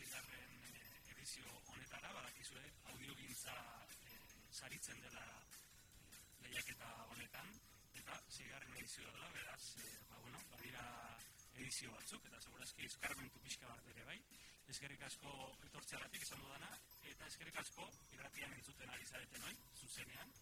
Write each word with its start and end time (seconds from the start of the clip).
edizio 0.00 1.44
honetara, 1.68 2.12
badakizue, 2.12 2.62
audiogintza 2.92 3.52
e, 4.08 4.14
saritzen 4.50 5.00
dela 5.04 5.24
lehiaketa 6.40 6.88
honetan, 7.12 7.50
eta 8.00 8.16
zigarren 8.32 8.78
edizio 8.80 9.04
dela, 9.12 9.28
beraz, 9.34 9.76
e, 9.76 9.90
ba, 10.08 10.16
bueno, 10.24 10.40
badira 10.54 10.84
edizio 11.54 11.92
batzuk, 11.92 12.24
eta 12.30 12.40
segurazki 12.40 12.88
eskarmentu 12.88 13.42
pixka 13.44 13.68
bat 13.68 13.92
ere 13.92 14.06
bai, 14.08 14.16
eskerrik 14.72 15.04
asko 15.10 15.34
etortzeagatik 15.68 16.24
esan 16.24 16.40
dudana, 16.46 16.72
eta 17.12 17.28
eskerrik 17.28 17.60
asko 17.60 17.90
irratian 18.16 18.56
entzuten 18.56 18.96
ari 18.96 19.04
zareten 19.12 19.46
oi, 19.50 19.54
zuzenean, 19.82 20.32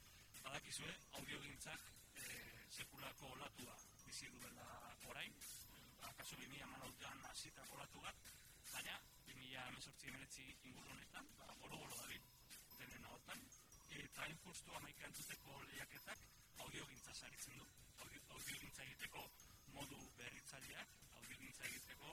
badakizue, 0.45 0.95
audiogintzak 1.19 1.91
e, 2.15 2.41
sekulako 2.79 3.35
olatua 3.35 3.75
bizi 4.07 4.31
duela 4.39 4.71
orain, 5.11 5.35
akaso 6.13 6.39
2000 6.47 6.73
manautean 6.77 7.31
hasita 7.33 7.67
kolatu 7.75 8.07
bat, 8.07 8.35
baina 8.73 9.01
2000 9.27 10.18
emeletzi 10.29 10.69
inguru 10.69 10.91
honetan, 10.93 11.27
ba, 11.39 11.47
bolo-bolo 11.61 11.97
dabil, 11.97 12.21
denen 12.79 13.05
ahotan, 13.09 13.39
eta 13.99 14.27
infustu 14.29 14.75
amaika 14.77 15.07
entzuteko 15.09 15.55
lehiaketak 15.63 16.27
audiogintza 16.65 17.15
saritzen 17.15 17.57
du. 17.57 17.65
Audio, 18.05 18.21
audiogintza 18.37 18.83
egiteko 18.85 19.25
modu 19.77 19.97
berritzaileak, 20.19 20.93
audiogintza 21.21 21.65
egiteko 21.71 22.13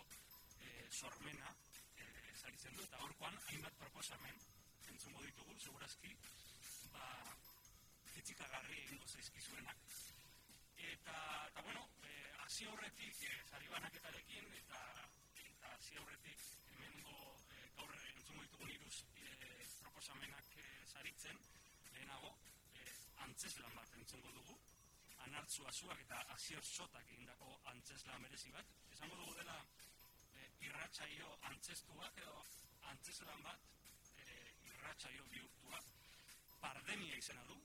e, 0.62 0.72
sormena 0.92 1.52
e, 2.00 2.08
saritzen 2.40 2.80
du, 2.80 2.88
eta 2.88 3.04
horkoan 3.04 3.38
hainbat 3.50 3.78
proposamen 3.84 4.40
entzungo 4.94 5.28
ditugu, 5.28 5.60
segurazki, 5.68 6.16
ba, 6.96 7.06
etzikagarri 8.24 8.80
egingo 8.86 9.12
zaizkizuenak. 9.12 9.88
Eta, 10.94 11.20
eta 11.52 11.68
bueno, 11.68 11.90
hasi 12.46 12.72
horretik 12.72 13.24
e, 13.28 13.40
sari 13.52 13.74
banaketarekin 13.76 14.54
eta 14.64 14.86
eta 15.52 15.76
hasi 15.76 16.00
horretik 16.00 16.55
proposamenak 20.06 20.46
e, 20.62 20.86
saritzen 20.86 21.38
lehenago 21.94 22.30
e, 22.78 22.82
antzeslan 23.26 23.74
bat 23.74 23.94
entzungo 23.98 24.32
dugu. 24.38 24.58
Anartzu 25.26 25.66
azuak 25.66 26.02
eta 26.04 26.20
hasi 26.34 26.58
sotak 26.62 27.10
egindako 27.16 27.56
antzeslan 27.72 28.22
merezi 28.22 28.52
bat. 28.54 28.70
Esango 28.94 29.16
dugu 29.16 29.34
dela 29.40 29.58
e, 30.36 30.46
irratsaio 30.68 31.32
antzestuak 31.50 32.22
edo 32.22 32.46
antzeslan 32.94 33.42
bat 33.50 33.66
e, 34.22 34.28
irratsaio 34.70 35.26
bihurtua. 35.34 35.82
Pandemia 36.62 37.18
izena 37.18 37.50
du 37.50 37.58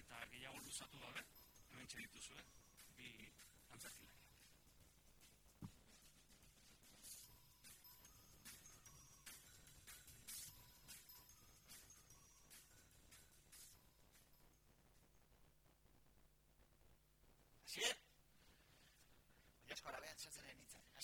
eta 0.00 0.24
gehiago 0.32 0.64
luzatu 0.64 1.04
gabe 1.04 1.26
hemen 1.68 1.92
txedituzue 1.92 2.46
bi 2.96 3.12
antzerkilari. 3.76 4.07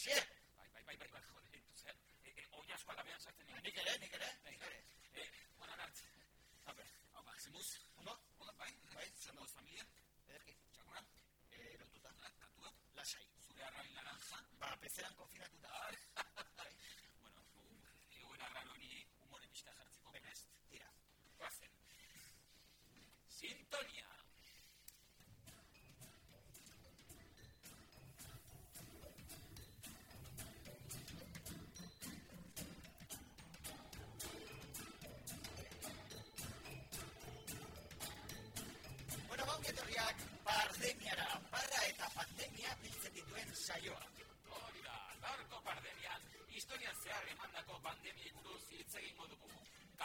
Asier! 0.04 0.26
Bai, 0.58 0.68
bai, 0.74 0.82
bai, 0.84 0.96
bai, 1.00 1.08
bai, 1.12 1.20
jode, 1.32 1.48
entu 1.56 1.76
zer. 1.80 1.94
E, 2.28 2.32
e, 2.36 2.44
oia 2.60 2.74
asko 2.76 2.92
alabean 2.92 3.22
sartzen 3.24 3.48
egin. 3.48 3.62
Nik 3.66 3.78
ere, 3.82 3.94
nik 4.02 4.16
ere, 4.18 4.28
nik 4.48 4.66
ere. 4.68 4.80
E, 5.22 5.24
buenan 5.56 5.80
hartz. 5.84 6.02
Ape. 6.72 6.84
Hau, 7.14 7.22
ba, 7.24 7.38
zemuz. 7.46 7.64
Ondo? 8.02 8.18
Ondo, 8.36 8.52
bai, 8.60 8.68
bai, 8.92 9.08
zemuz 9.22 9.48
familia. 9.56 9.88
Ederki. 10.28 10.58
Txakuna. 10.76 11.06
E, 11.56 11.72
lotuta. 11.80 12.12
Tatua. 12.44 12.76
Lasai. 13.00 13.24
Zure 13.48 13.64
arrain 13.70 13.96
naranja. 13.96 14.44
Ba, 14.60 14.76
pezeran 14.84 15.16
konfinatuta. 15.22 15.53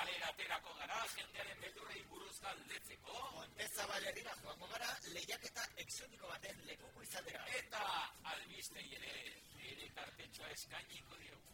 Kalera 0.10 0.30
aterako 0.34 0.72
gara, 0.74 1.00
jendearen 1.16 1.60
beldurrei 1.64 2.00
buruz 2.12 2.38
galdetzeko. 2.42 3.18
Montezabal 3.34 4.08
herrira 4.12 4.32
joango 4.40 4.70
gara, 4.72 4.88
lehiaketa 5.18 5.66
exotiko 5.84 6.32
baten 6.32 6.64
lekuko 6.70 7.04
izatera. 7.06 7.44
Eta 7.60 7.82
albistei 8.32 8.88
ere, 8.98 9.14
ere 9.74 9.92
kartetxoa 10.00 10.50
eskainiko 10.56 11.22
diogu. 11.22 11.46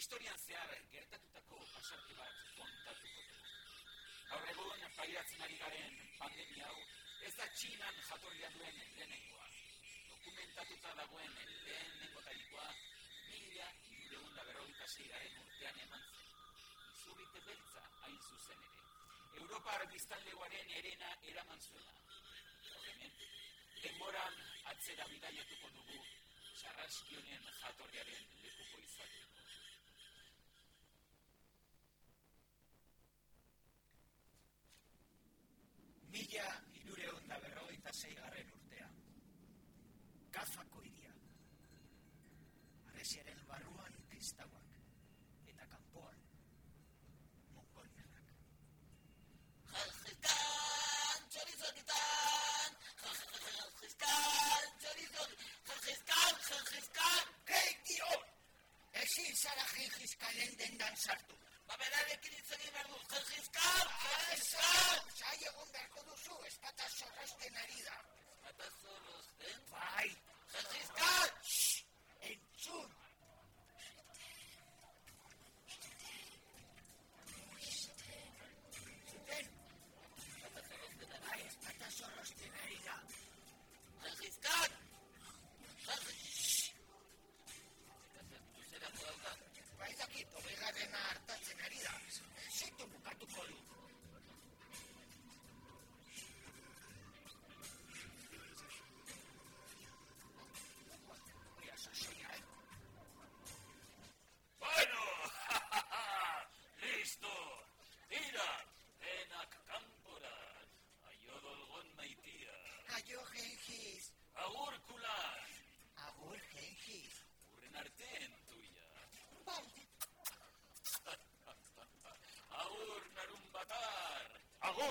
Historian 0.00 0.38
zehar 0.46 0.70
pairatzen 5.10 5.42
ari 5.42 5.56
garen 5.58 5.94
pandemia 6.18 6.66
hau, 6.70 6.82
ez 7.26 7.30
da 7.38 7.46
txinan 7.54 7.96
jatorria 8.08 8.50
duen 8.54 8.76
lehenengoa. 8.80 9.46
Dokumentatuta 10.10 10.92
dagoen 10.98 11.32
lehenengo 11.38 12.22
tarikoa, 12.26 12.66
mila 13.30 13.66
irureun 13.96 14.36
da 14.36 14.44
berrogeita 14.50 14.86
zeigaren 14.92 15.40
urtean 15.42 15.80
eman 15.86 16.06
zen. 16.12 16.30
Izurrite 16.92 17.42
beltza 17.48 17.82
hain 18.04 18.22
zuzen 18.28 18.62
ere. 18.68 18.86
Europar 19.42 19.86
biztanlegoaren 19.96 20.72
erena 20.78 21.10
eraman 21.32 21.66
zuela. 21.66 21.98
Obviamente, 22.78 23.30
denboran 23.82 24.40
atzera 24.76 25.10
bidaiatuko 25.16 25.74
dugu, 25.80 26.06
sarraskionen 26.62 27.50
jatorriaren 27.64 28.34
lekuko 28.46 28.86
izateko. 28.86 29.39
Zara 59.42 59.64
jajizkanen 59.74 60.58
dendan 60.58 60.96
sartu. 61.04 61.36
Ba, 61.68 61.76
berarekin 61.82 62.34
hitz 62.38 62.50
egin 62.56 62.72
behar 62.74 62.88
du. 62.92 62.98
Jajizkan, 63.12 63.92
jajizkan! 64.06 65.06
Zai 65.20 65.36
egon 65.50 65.70
beharko 65.76 66.04
duzu, 66.08 66.36
espata 66.50 66.88
zorrozten 66.96 67.62
ari 67.62 67.86
da. 67.86 67.96
Eta 68.50 68.68
zorrozten? 68.82 69.62
Bai, 69.72 70.10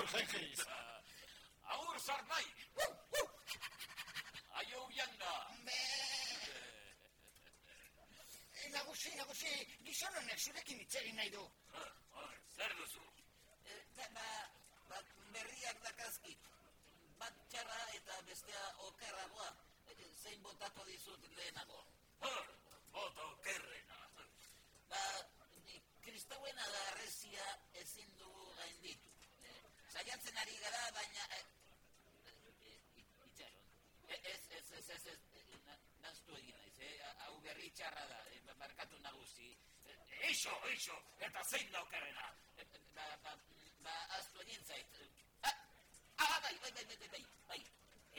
Agur, 0.10 0.26
Gengis. 0.32 0.66
Agur, 1.74 2.00
Sarnai. 2.00 2.46
Aio, 4.60 4.82
Yanga. 4.98 5.34
Be... 5.66 5.80
Nagusi, 8.74 9.10
nagusi, 9.18 9.50
gizon 9.86 10.14
honek 10.20 10.40
zurekin 10.46 10.80
hitz 10.82 10.96
egin 11.02 11.16
nahi 11.18 11.30
du. 11.34 11.44
Zer 12.56 12.74
duzu? 12.78 13.02
Eh, 13.66 13.80
ba, 14.14 14.26
ba, 14.90 15.00
berriak 15.34 15.80
dakazkit. 15.86 16.50
Bat 17.22 17.40
txarra 17.50 17.80
eta 17.98 18.20
bestea 18.28 18.66
okerragoa. 18.90 19.50
Eh, 19.90 19.98
Zein 20.22 20.42
botako 20.46 20.86
dizut 20.90 21.26
lehenago. 21.38 21.82
Hor, 22.22 22.52
bota 22.94 23.26
okerrena. 23.32 24.00
Ba, 24.92 25.02
ni- 25.66 25.82
kristauen 26.06 26.60
adarrezia 26.68 27.48
ezin 27.82 28.14
dugu 28.22 28.52
gainditu. 28.60 29.10
Eh, 29.50 29.58
Saiatzen 29.96 30.38
ari 30.44 30.58
gara, 30.62 30.84
baina... 31.00 31.26
Eh, 31.40 31.46
eh, 32.28 32.38
eh, 32.70 32.78
itxaron. 33.02 33.66
Eh, 34.10 34.22
Ez, 34.36 34.42
ez, 34.60 34.72
ez, 34.78 34.90
ez, 34.98 35.06
ez, 35.16 35.20
eh, 35.42 35.60
na- 35.66 35.82
naztu 36.06 36.38
egin 36.38 36.56
naiz, 36.62 36.78
eh? 36.92 36.96
Hau 37.26 37.40
berri 37.46 37.69
txarra 37.80 38.06
da, 38.12 38.54
barkatu 38.60 39.00
nagusi. 39.08 39.50
Eh, 39.88 40.28
Eixo, 40.30 40.52
eixo, 40.72 40.96
eta 41.28 41.44
zein 41.52 41.72
da 41.72 41.82
okerrena. 41.82 42.26
eh, 42.58 42.66
Ba, 42.96 43.06
ba, 43.24 43.32
ba, 43.86 43.94
aztu 44.18 44.42
egin 44.44 44.64
zait. 44.68 44.98
Ah, 45.44 45.54
ah, 46.26 46.40
bai, 46.44 46.56
bai, 46.64 46.72
bai, 46.78 46.86
bai, 46.90 47.08
bai, 47.14 47.24
bai. 47.48 47.62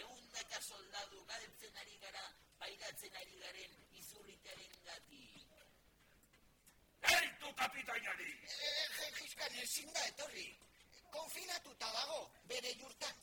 Eundaka 0.05 0.61
soldadu 0.69 1.21
galtzen 1.33 1.77
ari 1.83 1.99
gara, 2.05 2.23
pairatzen 2.63 3.17
ari 3.23 3.37
garen 3.43 3.75
izurritaren 4.01 4.79
gati. 4.87 5.21
Eitu 7.13 7.53
kapitainari! 7.61 8.31
Eh, 8.57 8.89
Gengiskan 8.97 9.59
ezin 9.65 9.93
da 9.93 10.07
etorri. 10.13 10.49
Konfinatuta 11.11 11.93
dago, 11.99 12.21
bere 12.49 12.73
jurtan. 12.81 13.20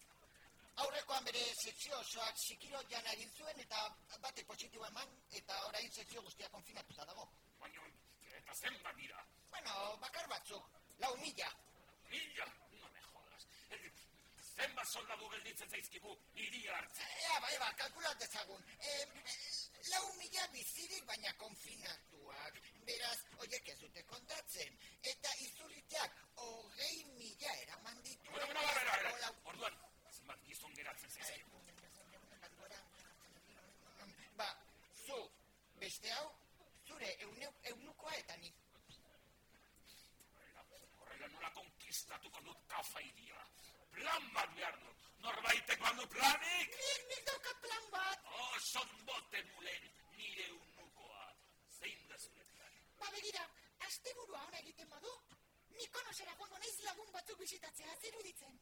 Aurrekoan 0.84 1.24
bere 1.26 1.42
sekzio 1.62 2.00
osoak 2.00 2.38
zikiro 2.38 2.82
jan 2.92 3.08
egin 3.14 3.32
zuen 3.38 3.60
eta 3.64 3.80
bate 4.26 4.44
positibo 4.52 4.86
eman 4.90 5.14
eta 5.40 5.56
orain 5.70 5.92
sekzio 5.92 6.22
guztia 6.28 6.50
konfinatuta 6.56 7.06
dago. 7.12 7.26
Baina, 7.64 7.86
eta 8.42 8.54
zenbat 8.62 8.96
dira? 9.02 9.24
Bueno, 9.54 9.98
bakar 10.04 10.28
batzuk, 10.34 10.68
lau 11.00 11.16
mila. 11.24 11.50
Mila? 12.12 12.46
No 12.82 12.92
me 12.94 13.02
jodas. 13.08 13.48
Eh, 13.72 13.82
Zenbat 14.58 14.88
soldadu 14.90 15.28
gelditzen 15.34 15.70
zaizkigu 15.70 16.14
hiria 16.36 16.78
hartzen. 16.78 17.10
Eba, 17.34 17.50
eba, 17.58 17.68
kalkulat 17.82 18.22
dezagun. 18.22 18.64
E, 18.80 18.94
lau 19.92 20.06
mila 20.22 20.48
bizirik 20.54 21.04
baina 21.10 21.34
konfinatuak. 21.44 22.62
Beraz, 22.88 23.18
oiek 23.46 23.70
ez 23.74 23.78
dute 23.84 24.04
kontatzen. 24.14 24.80
Eta 25.14 25.36
izurriteak 25.50 26.18
hogei 26.46 27.04
mila 27.20 27.54
eraman 27.66 28.02
ditu. 28.04 28.32
Bueno, 28.32 28.48
bueno, 28.48 28.74
bera, 28.80 28.98
bera, 29.04 29.14
Lau- 29.26 29.87
geratzen 30.78 31.12
zaizkigu. 31.12 31.62
Ba, 34.38 34.48
zu, 35.06 35.18
beste 35.82 36.12
hau, 36.18 36.28
zure 36.86 37.10
eunukoa 37.24 38.14
eta 38.22 38.38
nik. 38.44 38.60
Horrela, 40.36 40.66
horrela 41.02 41.30
nola 41.34 41.50
konkistatuko 41.58 42.44
dut 42.50 42.68
kafa 42.74 43.04
hiria. 43.08 43.42
Plan 43.98 44.30
bat 44.36 44.54
behar 44.60 44.78
dut. 44.84 45.06
Norbaitek 45.26 45.82
baldu 45.86 46.06
planik? 46.14 46.76
Nik, 46.84 47.08
nik 47.14 47.26
dauka 47.32 47.56
plan 47.64 47.90
bat. 47.96 48.30
Oh, 48.42 48.60
son 48.68 48.94
bote 49.10 49.42
mulen, 49.54 49.90
nire 50.20 50.52
unukoa. 50.60 51.26
Zein 51.80 52.06
da 52.12 52.22
zure 52.28 52.46
plan? 52.54 52.78
Ba 53.02 53.10
begira, 53.18 53.48
asteburua 53.90 54.46
ona 54.52 54.62
egiten 54.62 54.94
badu, 54.94 55.18
Mikonosera 55.78 56.34
joango 56.38 56.58
naiz 56.62 56.78
lagun 56.86 57.10
batzuk 57.16 57.42
bisitatzea 57.44 57.98
ziruditzen. 58.02 58.56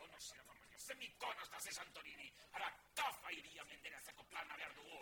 Konosera, 0.00 0.42
baina, 0.48 0.61
ze 0.86 0.94
mikonos 0.94 1.48
da 1.50 1.58
ze 1.60 1.72
Santorini. 1.72 2.28
Ara, 2.52 2.68
kafa 2.94 3.28
hiria 3.30 3.64
menderatzeko 3.64 4.22
plana 4.30 4.56
behar 4.56 4.74
dugu. 4.74 5.00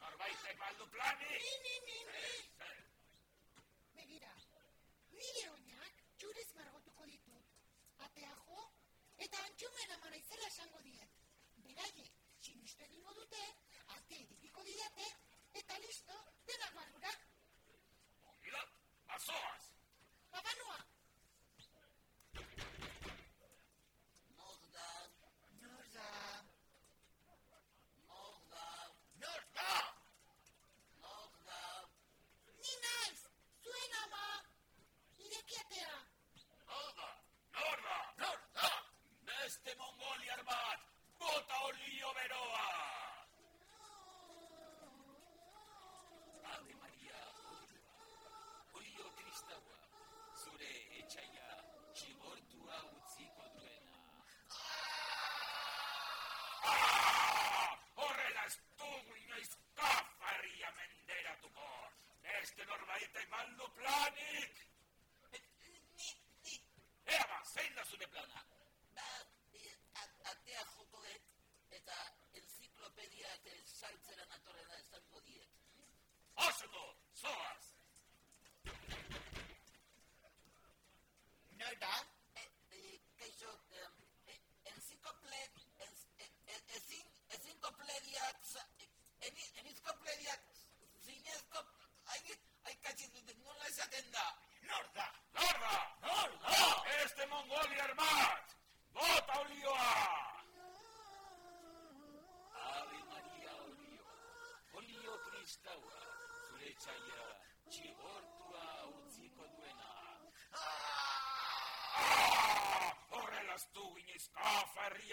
Norbaitek 0.00 0.58
baldu 0.58 0.86
planik? 0.94 1.40
Ni, 1.44 1.54
ni, 1.64 1.74
ni, 1.88 1.98
ni. 2.12 2.24
Eh, 2.66 2.68
eh, 2.68 2.82
Begira, 3.96 4.32
nire 5.18 5.46
oinak 5.56 6.02
txurez 6.18 6.48
margotuko 6.58 7.08
ditut. 7.12 7.54
Atea 8.08 8.34
jo, 8.44 8.66
eta 9.28 9.44
antxumen 9.48 9.96
amara 9.98 10.24
izela 10.24 10.52
esango 10.52 10.82
diet. 10.88 11.15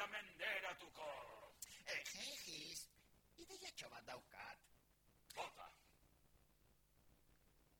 Kafarria 0.03 0.07
menderatuko. 0.11 1.07
Eh, 1.85 2.03
Gengis, 2.11 2.87
ideiatxo 3.37 3.89
bat 3.89 4.05
daukat. 4.05 4.59
Bota, 5.35 5.69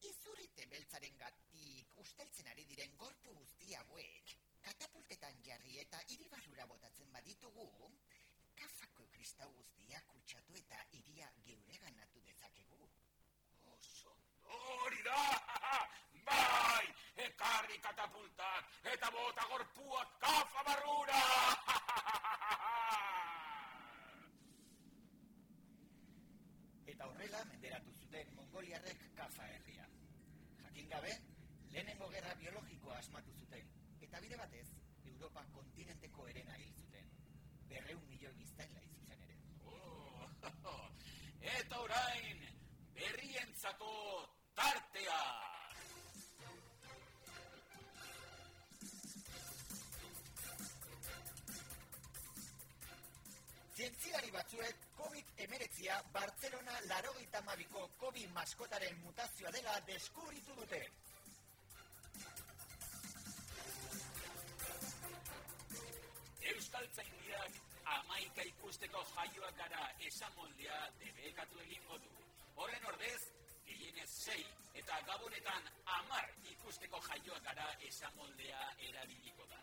Izurrite 0.04 0.66
beltzaren 0.68 1.18
gatik 1.18 1.94
usteltzen 2.04 2.48
ari 2.52 2.66
diren 2.66 2.96
gorpu 2.98 3.34
guzti 3.38 3.76
hauek, 3.76 4.34
katapultetan 4.62 5.40
jarri 5.46 5.78
eta 5.80 6.02
hiribarrura 6.10 6.66
botatzen 6.66 7.12
baditugu, 7.14 7.92
kafako 8.56 9.08
kristau 9.16 9.50
guztia 9.56 10.02
kutsatu 10.12 10.56
eta 10.60 10.84
iria 10.92 11.32
geure 11.46 11.80
ganatu 11.86 12.22
dezakegu. 12.22 12.90
oso 13.76 14.18
hori 14.44 15.04
da! 15.04 15.22
Bai! 16.28 16.88
Ekarri 17.28 17.78
katapultak 17.80 18.92
eta 18.96 19.12
bota 19.12 19.48
gorpuak 19.52 20.20
kafa 20.20 20.64
barrura! 20.64 21.63
eta 27.04 27.12
horrela 27.12 27.40
menderatu 27.52 27.92
zuten 28.00 28.30
mongoliarrek 28.36 29.02
kafa 29.16 29.46
herria. 29.54 29.86
Jakin 30.60 30.86
gabe, 30.90 31.12
lehenengo 31.72 32.08
gerra 32.14 32.36
biologikoa 32.40 32.98
asmatu 32.98 33.34
zuten, 33.40 33.72
eta 34.08 34.22
bide 34.24 34.38
batez, 34.40 34.68
Europa 35.12 35.44
kontinenteko 35.56 36.28
erena 36.32 36.56
hil 36.62 36.72
zuten. 36.80 37.10
Berreun 37.68 38.06
milioi 38.08 38.32
biztaila 38.38 38.86
izuzen 38.88 39.26
ere. 39.28 39.36
Oh, 39.66 40.30
eta 41.58 41.82
orain, 41.88 42.48
berrientzako 42.96 43.92
tartea! 44.62 45.20
Zientziari 53.76 54.32
batzuek 54.40 54.83
COVID-19 55.14 56.12
Barcelona 56.12 56.72
larogeita 56.90 57.42
mabiko 57.46 57.90
COVID 58.02 58.30
maskotaren 58.34 58.96
mutazioa 59.06 59.52
dela 59.52 59.76
deskubritu 59.86 60.56
dute. 60.58 60.80
Euskal 66.54 66.88
Tzaindiak 66.96 67.60
amaika 67.98 68.42
ikusteko 68.54 69.06
jaioak 69.14 69.56
gara 69.62 69.84
esamoldea 70.10 70.80
debekatu 71.04 71.62
egingo 71.68 72.00
du. 72.08 72.10
Horren 72.56 72.90
ordez, 72.94 73.22
gehienez 73.68 74.10
sei 74.10 74.42
eta 74.82 74.98
gabonetan 75.12 75.70
amar 76.00 76.34
ikusteko 76.56 77.04
jaioak 77.12 77.46
gara 77.52 77.70
esamoldea 77.92 78.66
erabiliko 78.90 79.46
da. 79.46 79.62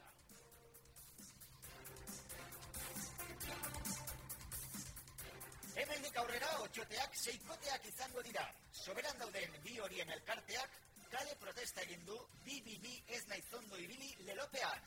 Hemendik 5.81 6.17
aurrera 6.21 6.49
otxoteak 6.61 7.15
seikoteak 7.17 7.85
izango 7.89 8.23
dira. 8.27 8.43
Soberan 8.85 9.21
dauden 9.21 9.55
bi 9.65 9.79
horien 9.81 10.11
elkarteak 10.17 10.75
kale 11.13 11.37
protesta 11.43 11.85
egin 11.87 12.03
du 12.09 12.17
bi 12.45 12.59
bi 12.67 12.77
bi 12.83 12.93
ez 13.17 13.21
nahi 13.31 13.41
zondo 13.51 13.79
ibili 13.85 14.11
lelopean. 14.27 14.85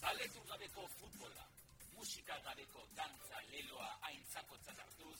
Zaletu 0.00 0.42
gabeko 0.50 0.88
futbola, 0.98 1.46
musika 1.94 2.38
gabeko 2.48 2.84
dantza 2.98 3.44
leloa 3.54 3.90
aintzakotzat 4.10 4.84
hartuz, 4.86 5.18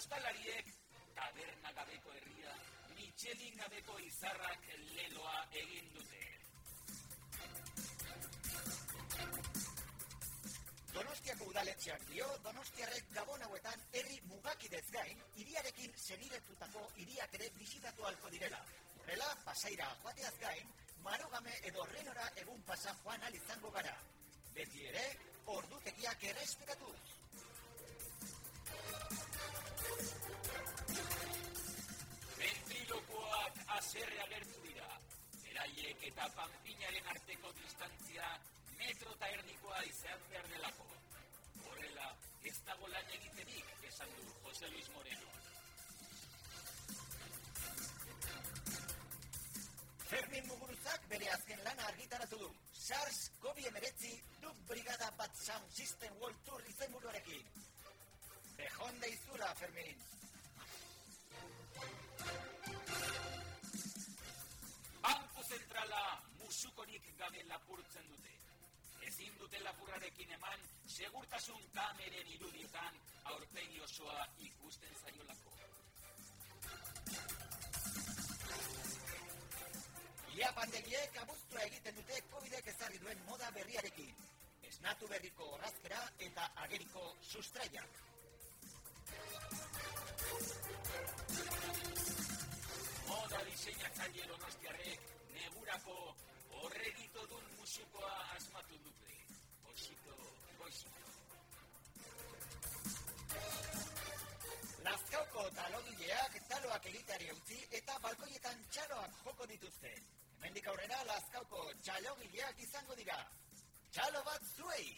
ostalariek 0.00 0.72
taberna 1.20 1.76
gabeko 1.78 2.18
herria, 2.18 2.58
Michelin 2.96 3.62
gabeko 3.62 4.02
izarrak 4.10 4.70
leloa 4.96 5.38
egin 5.62 5.93
Donostiako 10.94 11.46
udaletxeak 11.50 12.02
dio, 12.06 12.26
Donostiarrek 12.44 13.08
gabon 13.16 13.42
hauetan 13.46 13.80
herri 13.98 14.20
mugakidez 14.30 14.84
gain, 14.94 15.22
hiriarekin 15.40 15.96
seniretutako 16.02 16.84
hiriak 17.02 17.34
ere 17.38 17.48
bisitatu 17.56 18.06
halko 18.10 18.30
direla. 18.34 18.60
Horrela, 19.00 19.30
pasaira 19.48 19.88
joateaz 20.04 20.32
gain, 20.44 20.70
marogame 21.06 21.56
edo 21.70 21.88
renora 21.94 22.28
egun 22.44 22.62
pasa 22.70 22.94
joan 23.02 23.26
izango 23.40 23.74
gara. 23.78 23.96
Beti 24.54 24.86
ere, 24.92 25.04
ordutegiak 25.56 26.24
errespetatuz. 26.30 27.02
Ventrilokoak 32.38 33.62
aserre 33.80 34.24
agertu 34.28 34.66
dira. 34.70 34.90
Beraiek 35.42 36.10
eta 36.12 36.30
panpinaren 36.38 37.14
arteko 37.16 37.56
distantzia 37.62 38.34
metro 38.86 39.12
eta 39.16 39.28
erdikoa 39.36 39.80
izan 39.88 40.24
behar 40.30 40.48
delako. 40.52 40.86
Horrela, 41.66 42.08
ez 42.50 42.56
dago 42.68 42.88
lan 42.92 43.12
egitenik, 43.18 43.70
esan 43.90 44.12
du 44.16 44.24
Jose 44.44 44.68
Luis 44.72 44.90
Moreno. 44.96 45.30
Fermin 50.10 50.48
Muguruzak 50.50 51.08
bere 51.12 51.30
azken 51.36 51.64
lana 51.68 51.86
argitaratu 51.92 52.40
du. 52.42 52.50
SARS-CoV-19 52.84 54.10
du 54.42 54.52
Brigada 54.68 55.10
Bat 55.18 55.38
Sound 55.46 55.70
System 55.78 56.20
World 56.20 56.44
Tour 56.48 56.68
izenburuarekin. 56.74 57.46
Bejon 58.58 59.00
deizura, 59.06 59.48
Fermin. 59.62 60.04
Banku 65.08 65.48
zentrala 65.48 66.04
musukorik 66.42 67.08
gabe 67.18 67.48
lapurtzen 67.48 68.12
dute. 68.12 68.43
Ezin 69.14 69.34
dute 69.38 69.60
lapurrarekin 69.62 70.30
eman, 70.34 70.62
segurtasun 70.90 71.60
kameren 71.74 72.30
irudietan 72.36 72.96
aurpegi 73.32 73.82
osoa 73.84 74.24
ikusten 74.46 74.96
zaiolako. 75.02 75.52
Ia 80.38 80.50
pandegiek 80.56 81.20
abuztua 81.22 81.62
egiten 81.68 81.94
dute 82.00 82.18
COVID-ek 82.32 82.72
ezarri 82.74 82.98
duen 83.04 83.22
moda 83.28 83.52
berriarekin. 83.58 84.26
Esnatu 84.72 85.12
berriko 85.14 85.46
horrazkera 85.52 86.02
eta 86.30 86.50
ageriko 86.66 87.06
sustraiak. 87.30 88.02
Moda 93.06 93.46
diseinatzaile 93.52 94.28
donostiarrek 94.34 95.10
negurako 95.38 95.98
horregito 96.58 97.03
dun 97.64 97.70
musukoa 97.70 98.12
asmatu 98.36 98.76
dute. 98.84 99.12
Goxito, 99.64 100.16
goxito. 100.58 101.04
Lazkauko 104.84 105.42
talogileak 105.56 106.32
taloak 106.48 106.86
egiteari 106.92 107.30
utzi 107.32 107.58
eta 107.78 107.96
balkoietan 108.02 108.58
txaloak 108.70 109.16
joko 109.24 109.46
dituzte. 109.46 109.94
Hemendik 110.36 110.68
aurrera 110.68 111.00
Lazkauko 111.04 111.72
txalogileak 111.80 112.60
izango 112.66 112.94
dira. 113.00 113.18
Txalo 113.92 114.22
bat 114.28 114.42
zuei! 114.56 114.88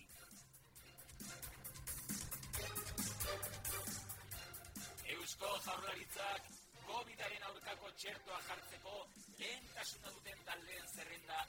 Eusko 5.14 5.54
jaurlaritzak 5.68 6.50
COVID-aren 6.88 7.46
aurkako 7.52 7.94
txertoa 8.00 8.40
jartzeko 8.48 8.98
lehentasuna 9.38 10.10
duten 10.18 10.44
taldeen 10.50 10.94
zerrenda. 10.96 11.46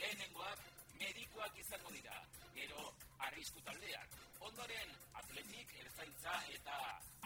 Lehenengoak 0.00 0.62
medikoak 1.00 1.58
izango 1.62 1.92
dira, 1.94 2.16
gero 2.54 2.82
arrisku 3.28 3.62
taldeak. 3.68 4.16
Ondoren 4.48 4.92
atletik, 5.20 5.72
erzaintza 5.84 6.34
eta 6.56 6.76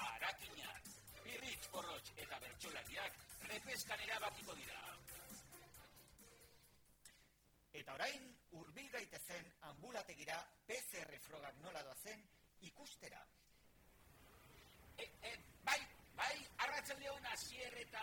arakinak. 0.07 0.91
Birritz, 1.25 1.67
porrotx 1.75 2.15
eta 2.25 2.39
bertsolariak 2.45 3.19
repeskan 3.51 4.05
erabakiko 4.07 4.57
dira. 4.61 4.79
Eta 7.81 7.95
orain, 7.99 8.31
hurbil 8.59 8.89
gaitezen 8.95 9.53
ambulategira 9.73 10.39
PCR 10.71 11.19
frogak 11.27 11.61
nola 11.65 11.83
doazen 11.87 12.25
ikustera. 12.71 13.23
E, 14.99 15.07
e, 15.31 15.37
bai, 15.65 15.79
bai, 16.19 16.35
arratzen 16.67 16.99
lehon 17.03 17.31
asier 17.35 17.79
eta 17.85 18.03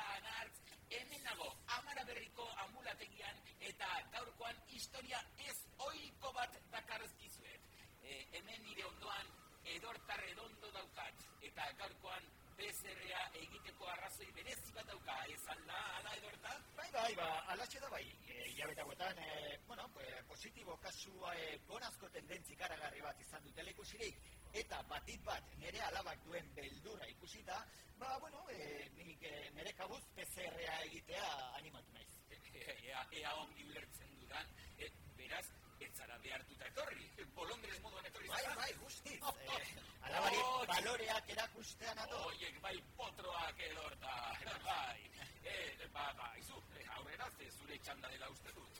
hemen 0.90 1.24
nago, 1.24 1.50
amara 1.80 2.04
berriko 2.10 2.48
ambulategian 2.66 3.42
eta 3.72 3.90
gaurkoan 4.14 4.62
historia 4.78 5.20
ez 5.50 5.58
oiko 5.90 6.32
bat 6.40 6.58
dakarrezkizuet. 6.72 7.70
E, 8.04 8.18
hemen 8.38 8.64
nire 8.64 8.86
ondoan 8.88 9.32
edorta 9.76 10.18
redondo 10.24 10.72
daukat, 10.72 11.26
eta 11.50 11.66
gaurkoan 11.82 12.30
PCR-a 12.58 13.24
egiteko 13.42 13.90
arrazoi 13.94 14.30
berezi 14.38 14.72
bat 14.74 14.88
dauka, 14.90 15.18
ez 15.34 15.42
alda, 15.54 15.82
ala 15.98 16.16
edorta? 16.22 16.54
Bai, 16.78 16.88
bai, 16.96 17.12
ba, 17.20 17.28
alatxe 17.54 17.82
da 17.84 17.90
bai. 17.94 18.06
E, 18.26 18.38
Ilabete 18.54 18.82
hauetan, 18.82 19.20
e, 19.20 19.60
bueno, 19.68 19.90
pues, 19.94 20.24
positibo 20.32 20.78
kasua 20.82 21.36
e, 21.38 21.58
gonazko 21.68 22.10
tendentzi 22.16 22.56
karagarri 22.56 23.04
bat 23.06 23.22
izan 23.28 23.44
dutela 23.46 23.76
ikusirik, 23.76 24.18
eta 24.54 24.82
batit 24.90 25.22
bat 25.26 25.44
nire 25.62 25.82
alabak 25.90 26.24
duen 26.26 26.48
beldurra 26.56 27.08
ikusita, 27.08 27.58
ba, 28.00 28.18
bueno, 28.20 28.44
e, 28.50 28.90
nik 28.98 29.24
e, 29.24 29.52
nire 29.56 29.74
kabuz 29.74 30.04
PCR-a 30.16 30.82
egitea 30.86 31.30
animatu 31.60 31.94
naiz. 31.94 32.14
ea, 32.88 33.06
ea 33.12 33.34
ongi 33.44 33.64
ulertzen 33.70 34.20
dudan, 34.22 34.48
e, 34.78 34.90
beraz, 35.18 35.46
ez 35.80 35.92
zara 35.96 36.18
behartuta 36.24 36.66
etorri, 36.72 37.10
bolondrez 37.38 37.80
moduan 37.82 38.06
etorri 38.06 38.28
Bai, 38.34 38.42
zara. 38.44 38.56
bai, 38.62 38.74
guztiz. 38.84 39.22
E, 40.08 40.10
alabari 40.14 40.38
Oh, 40.44 40.64
baloreak 40.70 41.30
erakustean 41.34 41.98
ato. 42.00 42.20
Oiek 42.30 42.60
bai 42.64 42.76
potroak 42.96 43.60
edorta, 43.70 44.14
bai. 44.64 45.10
E, 45.44 45.88
ba, 45.94 46.06
ba, 46.20 46.30
izu, 46.40 46.62
e, 46.80 46.86
aurrera 46.98 47.28
ze 47.38 47.50
zure 47.58 47.80
txanda 47.84 48.08
dela 48.14 48.30
uste 48.32 48.54
dut. 48.56 48.80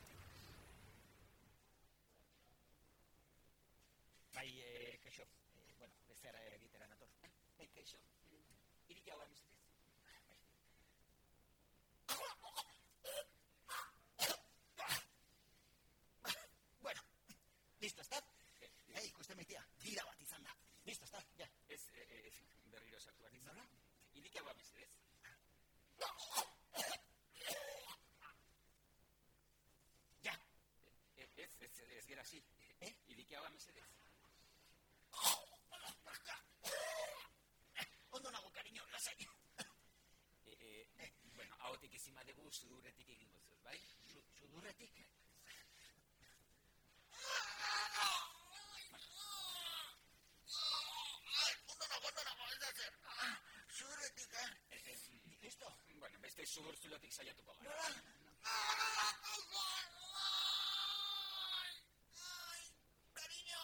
Bai, 4.36 4.48
e, 4.62 5.00
kexo, 5.04 5.24
e, 5.24 5.47
bueno, 5.78 5.94
bezer 6.08 6.36
egitera 6.54 6.88
nator. 6.88 7.10
Hau 7.22 7.30
sudurzulatik 56.58 57.14
saiatuko 57.14 57.54
gara. 57.54 57.70
Nola? 57.70 57.90
Ai, 62.28 62.64
cariño, 63.20 63.62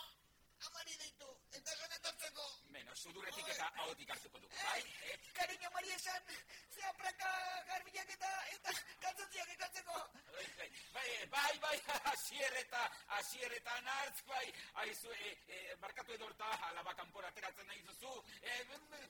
amari 0.70 0.98
deitu, 1.02 1.30
eta 1.60 1.78
esan 1.78 1.96
etortzeko. 1.98 2.48
Beno, 2.76 2.96
sudurretik 3.04 3.50
eta 3.56 3.72
ahotik 3.86 4.14
hartuko 4.16 4.44
dugu, 4.46 4.56
bai? 4.62 4.84
Eh, 5.10 5.18
Cariño, 5.40 5.70
Mari 5.74 5.90
esan, 5.98 6.30
zea 6.76 6.92
praka 7.00 7.30
garbilak 7.72 8.12
eta, 8.18 8.32
eta 8.58 8.76
kaltzotziak 9.06 9.56
ekartzeko. 9.56 9.98
Bai, 10.34 10.46
bai, 10.60 10.70
bai, 10.94 11.10
bai, 11.34 11.80
bai, 11.88 11.98
asier 12.12 12.60
eta, 12.62 12.84
asier 13.18 13.56
eta 13.58 13.80
nartz, 13.88 14.22
bai, 14.30 14.46
aizu, 14.84 15.12
e, 15.14 15.32
e, 15.48 15.76
barkatu 15.82 16.14
edorta, 16.18 16.50
alaba 16.70 16.94
kanpora 17.00 17.32
ateratzen 17.34 17.68
nahi 17.72 17.82
duzu, 17.90 18.14
e, 18.42 18.60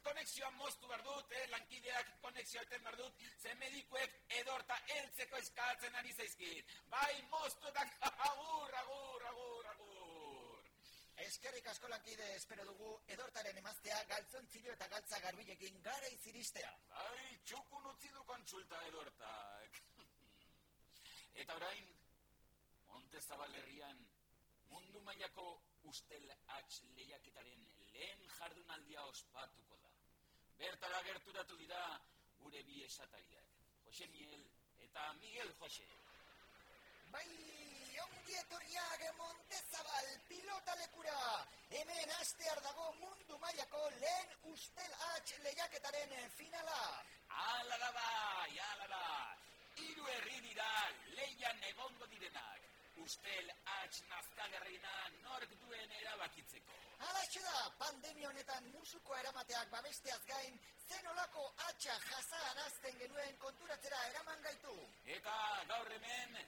konexioa 0.07 0.51
moztu 0.61 0.87
behar 0.87 1.03
dut, 1.07 1.35
e, 1.39 1.45
lankideak 1.53 2.15
konexioa 2.23 2.63
eten 2.67 2.83
behar 2.87 2.97
dut, 3.03 3.23
ze 3.41 3.55
medikuek 3.61 4.17
edorta 4.39 4.79
heltzeko 4.95 5.43
eskatzen 5.43 5.95
ari 6.01 6.13
zaizkit. 6.13 6.75
Bai, 6.95 7.13
moztu 7.35 7.71
eta 7.71 7.87
agur, 8.29 8.75
agur, 8.83 9.27
agur, 9.33 9.71
agur. 9.75 10.03
Eskerrik 11.23 11.67
asko 11.71 11.87
lankide 11.87 12.25
espero 12.35 12.65
dugu 12.67 12.89
edortaren 13.15 13.57
emaztea 13.61 13.99
galtzontzilo 14.09 14.73
eta 14.73 14.87
galtza 14.93 15.19
garbilekin 15.25 15.81
gara 15.85 16.09
iziristea. 16.15 16.71
Bai, 16.89 17.39
txukun 17.45 17.85
utzi 17.93 18.11
du 18.15 18.23
kontsulta 18.31 18.81
edortak. 18.89 19.81
Eta 21.53 21.65
orain, 21.67 21.89
Montezabal 22.89 23.55
herrian 23.55 23.97
mundu 24.71 25.01
mailako 25.05 25.43
ustel 25.91 26.23
H 26.55 26.79
lehiaketaren 26.95 27.67
lehen 27.91 28.23
jardunaldia 28.37 29.03
ospatuko 29.09 29.77
da. 29.83 29.91
Bertara 30.57 31.03
gerturatu 31.09 31.59
dira 31.59 31.83
gure 32.39 32.63
bi 32.69 32.81
esatariak, 32.87 33.53
Jose 33.85 34.07
Miel 34.15 34.41
eta 34.87 35.05
Miguel 35.19 35.53
Jose. 35.59 35.85
Bai, 37.11 37.27
ongi 38.07 38.39
etorriak 38.41 39.05
Montezabal 39.21 40.11
pilota 40.31 40.79
lekura. 40.81 41.21
Hemen 41.69 42.17
astear 42.17 42.63
dago 42.65 42.91
mundu 43.03 43.37
mailako 43.45 43.85
lehen 43.99 44.35
ustel 44.55 44.99
H 45.13 45.37
lehiaketaren 45.45 46.19
finala. 46.41 46.83
Ala 47.45 47.81
da 47.85 47.93
bai, 48.01 48.59
ala 48.71 48.93
da. 48.97 49.05
Hiru 49.81 50.05
herri 50.15 50.39
dira 50.47 50.69
leian 51.17 51.63
egongo 51.69 52.07
direnak. 52.13 52.69
Ustel 53.03 53.49
H 53.65 54.01
nazkagarrina 54.09 54.91
nork 55.23 55.55
duen 55.61 55.95
erabakitzeko. 55.99 56.77
Halaxe 57.07 57.41
da, 57.45 57.55
pandemia 57.79 58.29
honetan 58.29 58.69
musuko 58.75 59.17
eramateak 59.17 59.71
babesteaz 59.73 60.21
gain, 60.29 60.59
zen 60.87 61.09
olako 61.13 61.47
atxa 61.69 61.97
jasarazten 62.05 63.01
genuen 63.01 63.37
konturatzera 63.45 64.03
eraman 64.11 64.45
gaitu. 64.47 64.77
Eta 65.17 65.35
gaur 65.73 65.91
hemen 65.97 66.39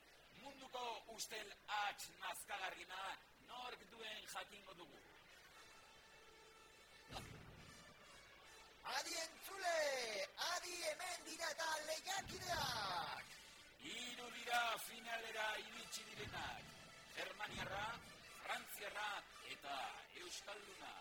munduko 0.43 0.85
ustel 1.17 1.51
H 1.67 2.07
nazkagarrina 2.21 3.03
nork 3.51 3.89
duen 3.91 4.31
jakingo 4.37 4.79
dugu. 4.83 5.14
Adi 8.85 9.13
entzule, 9.17 9.77
adi 10.55 10.73
hemen 10.87 11.23
dira 11.25 11.47
eta 11.53 11.69
lehiakideak. 11.87 13.31
Hiru 13.81 14.27
dira 14.35 14.59
finalera 14.87 15.47
iritsi 15.63 16.05
direnak. 16.11 16.69
Germaniarra, 17.15 17.87
Frantziarra 18.43 19.07
eta 19.55 19.79
Euskalduna. 20.21 20.93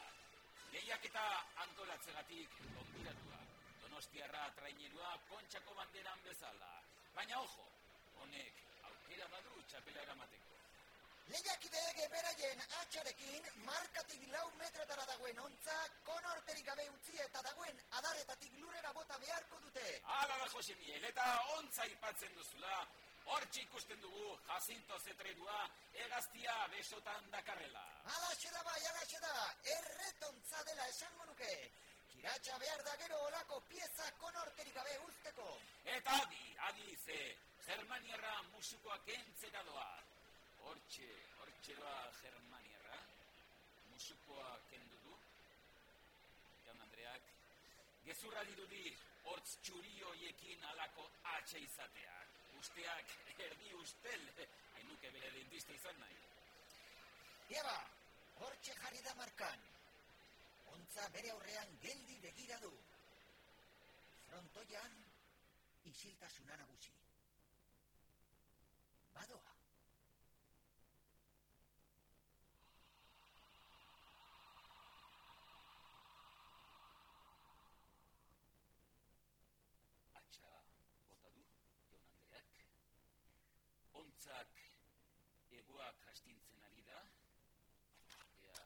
Lehiaketa 0.73 1.27
antolatzegatik 1.67 2.57
gonbidatua. 2.73 3.43
Donostiarra 3.83 4.49
trainerua 4.57 5.13
kontxako 5.29 5.77
banderan 5.83 6.25
bezala. 6.25 6.73
Baina 7.15 7.45
ojo, 7.45 7.69
honek 8.23 8.65
aukera 8.91 9.29
badu 9.37 9.63
txapela 9.69 10.09
eramateko. 10.09 10.54
Lehiakideek 11.33 12.01
beraien 12.13 12.61
atxarekin 12.81 13.47
markatik 13.67 14.27
lau 14.33 14.45
metrotara 14.59 15.07
dagoen 15.11 15.39
ontza 15.47 15.77
konorterik 16.09 16.67
gabe 16.67 16.85
utzi 16.97 17.17
eta 17.27 17.43
dagoen 17.47 17.81
adaretatik 18.01 18.59
lurrera 18.61 18.93
bota 18.99 19.19
beharko 19.23 19.61
dute. 19.65 19.87
Hala 20.17 20.37
da, 20.43 20.51
Jose 20.57 20.77
Miel, 20.83 21.07
eta 21.13 21.25
ontza 21.57 21.87
ipatzen 21.95 22.37
duzula, 22.37 22.83
hortxe 23.33 23.65
ikusten 23.65 24.01
dugu 24.05 24.37
Jacinto 24.51 24.99
Zetredua 24.99 25.59
egaztia 26.07 26.55
besotan 26.77 27.31
dakarrela. 27.33 27.87
Alaxe 28.19 28.53
da 28.59 28.63
bai, 28.69 28.81
alaxe 28.93 29.21
da, 29.25 29.35
erretontza 29.79 30.63
dela 30.69 30.89
esango 30.93 31.29
nuke. 31.31 31.55
Kiratxa 32.13 32.59
behar 32.59 32.85
da 32.85 32.97
gero 33.01 33.23
olako 33.31 33.63
pieza 33.73 34.11
konorterik 34.21 34.77
gabe 34.77 34.99
uzteko. 35.09 35.49
Eta 35.97 36.21
adi, 36.27 36.57
adi 36.69 36.97
ze, 37.07 37.21
Germaniarra 37.67 38.43
musukoak 38.53 39.09
entzera 39.17 39.65
doa. 39.71 39.89
Hortxe, 40.65 41.09
hortxe 41.39 41.75
doa 41.81 41.97
Germaniarra, 42.21 42.99
musukoa 43.91 44.51
kendu 44.71 45.01
du. 45.07 45.17
Jaun 46.67 46.81
Andreak, 46.87 47.33
gezurra 48.07 48.45
dirudi 48.51 48.85
hortz 49.25 49.57
txuri 49.67 49.95
hoiekin 50.09 50.65
alako 50.73 51.09
atxe 51.37 51.61
izatea. 51.67 52.17
Usteak 52.61 53.41
erdi 53.49 53.75
ustel, 53.77 54.23
enuke 54.81 55.11
bere 55.19 55.31
dentista 55.37 55.75
izan 55.77 55.99
nahi. 56.01 56.21
Eba, 57.61 57.77
hortxe 58.41 58.77
jarri 58.81 59.03
da 59.05 59.15
markan. 59.21 59.67
Ontza 60.75 61.09
bere 61.17 61.31
aurrean 61.35 61.75
geldi 61.83 62.17
begira 62.23 62.59
du. 62.63 62.73
Frontoian, 64.29 64.95
isiltasuna 65.91 66.57
nagusi. 66.57 66.95
Badoa. 69.15 69.53
Atxa 80.23 80.51
bota 81.11 81.31
du, 81.37 81.45
jaun 81.93 82.09
Andreak. 82.17 82.51
Ontzak 84.25 84.53
egoak 85.53 86.05
astintzen 86.11 86.61
ari 86.67 86.85
da. 86.87 87.01
Ea, 88.51 88.63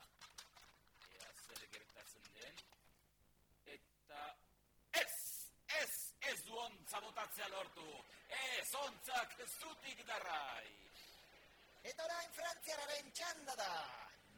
ea 1.17 1.33
zer 1.47 1.65
gertatzen 1.73 2.29
den. 2.37 2.61
Eta 3.73 4.21
ez, 5.01 5.17
ez, 5.81 5.97
ez 6.31 6.37
du 6.51 6.61
ontza 6.63 7.01
botatzea 7.09 7.49
lortu. 7.57 7.89
Ez, 8.39 8.69
ontzak 8.85 9.35
zutik 9.49 10.05
darrai. 10.13 10.71
Eta 11.83 12.07
orain 12.07 12.39
frantziararen 12.39 13.11
txanda 13.19 13.59
da. 13.65 13.75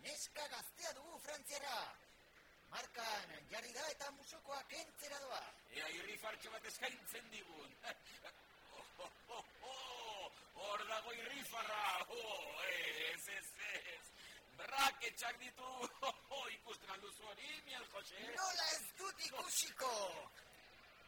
Neska 0.09 0.49
gaztea 0.57 0.97
dugu 1.03 1.21
frantziara. 1.27 1.79
Markan 2.73 3.37
jarri 3.53 3.77
da 3.77 3.91
eta 3.93 4.09
musokoa 4.17 4.65
kentzera 4.73 5.21
doa. 5.27 5.45
Ea 5.83 5.93
irri 6.01 6.17
fartxo 6.25 6.57
bat 6.57 6.73
eskaintzen 6.73 7.35
digun. 7.37 7.77
Oh, 8.81 9.05
oh, 9.05 9.13
oh, 9.37 9.45
oh, 9.69 9.90
Hor 10.67 10.87
dago 10.89 11.13
irrifarra. 11.23 11.83
Oh, 12.09 12.63
ez, 12.69 13.29
ez, 13.39 13.49
ez. 13.73 14.05
Braketxak 14.61 15.39
ditu. 15.43 15.73
Oh, 16.09 16.15
oh, 16.37 16.47
ikusten 16.53 16.91
alduzu 16.97 17.27
hori, 17.33 17.51
miel 17.67 17.85
Jose. 17.93 18.23
Nola 18.37 18.67
ez 18.77 18.85
dut 18.99 19.27
ikusiko! 19.29 19.93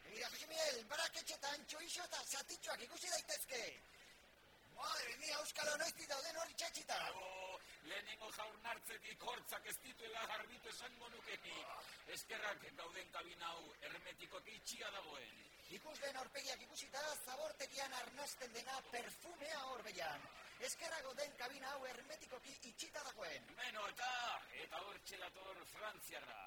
Begira, 0.05 0.29
Jose 0.35 0.47
Miel, 0.53 0.85
baraketxetan 0.93 1.67
txoixo 1.73 2.07
eta 2.09 2.23
zatitxoak 2.37 2.87
ikusi 2.87 3.12
daitezke. 3.12 3.62
Madre 4.77 5.17
mia, 5.21 5.38
Euskalo 5.41 5.77
noizti 5.81 6.09
dauden 6.11 6.41
hori 6.43 6.57
txatxita. 6.61 6.99
Oh, 7.21 7.61
lehenengo 7.91 8.31
jaurnartzetik 8.37 9.25
hortzak 9.31 9.69
ez 9.73 9.77
dituela 9.85 10.27
garbitu 10.33 10.73
esango 10.73 11.11
nukenik. 11.15 11.77
Eskerrak 12.17 12.67
gauden 12.81 13.12
kabina 13.17 13.53
hau 13.53 13.65
hermetikoki 13.81 14.57
itxia 14.61 14.91
dagoen. 14.97 15.37
Ikusleen 15.72 16.16
aurpegiak 16.20 16.62
ikusita, 16.66 17.02
zabortegian 17.24 17.94
arnasten 17.98 18.50
dena 18.52 18.74
perfumea 18.90 19.61
horbeian. 19.70 20.26
Eskerrago 20.68 21.14
den 21.20 21.32
kabina 21.38 21.70
hau 21.72 21.87
hermetikoki 21.88 22.52
itxita 22.70 23.04
dagoen. 23.06 23.46
Beno, 23.61 23.87
eta, 23.94 24.11
eta 24.64 24.82
hor 24.88 25.00
dator 25.22 25.62
Frantziarra. 25.70 26.42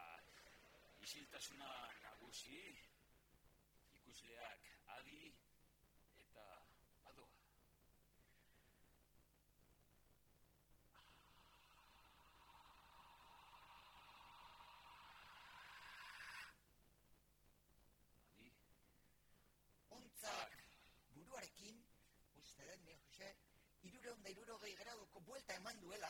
Isiltasuna 1.07 1.71
nagusi, 2.03 2.61
ikusleak 3.97 4.69
adi, 4.99 5.33
da 24.25 24.31
irurogei 24.31 24.73
graduko 24.73 25.19
buelta 25.27 25.53
eman 25.59 25.79
duela. 25.81 26.09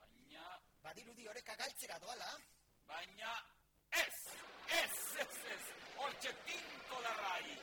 Baina... 0.00 0.44
Badirudi 0.84 1.28
oreka 1.28 1.56
galtzera 1.60 1.98
doala. 2.04 2.30
Baina... 2.88 3.32
Ez! 4.02 4.16
Ez, 4.78 4.94
ez, 5.24 5.36
ez! 5.56 5.66
Hortxe 5.98 6.32
tinko 6.46 7.02
larrai! 7.06 7.58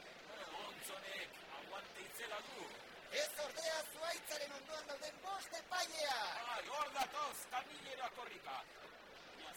Ontzonek, 0.67 1.41
aguante 1.57 2.05
itzela 2.05 2.39
du! 2.51 2.67
Ez 3.23 3.33
ordea 3.47 3.81
zuaitzaren 3.95 4.55
ondoan 4.59 4.87
dauden 4.93 5.19
bost 5.25 5.57
epailea! 5.63 6.21
Ah, 6.53 6.61
hor 6.77 6.93
datoz, 6.99 7.37
kamilera 7.57 8.13
korrika! 8.19 8.61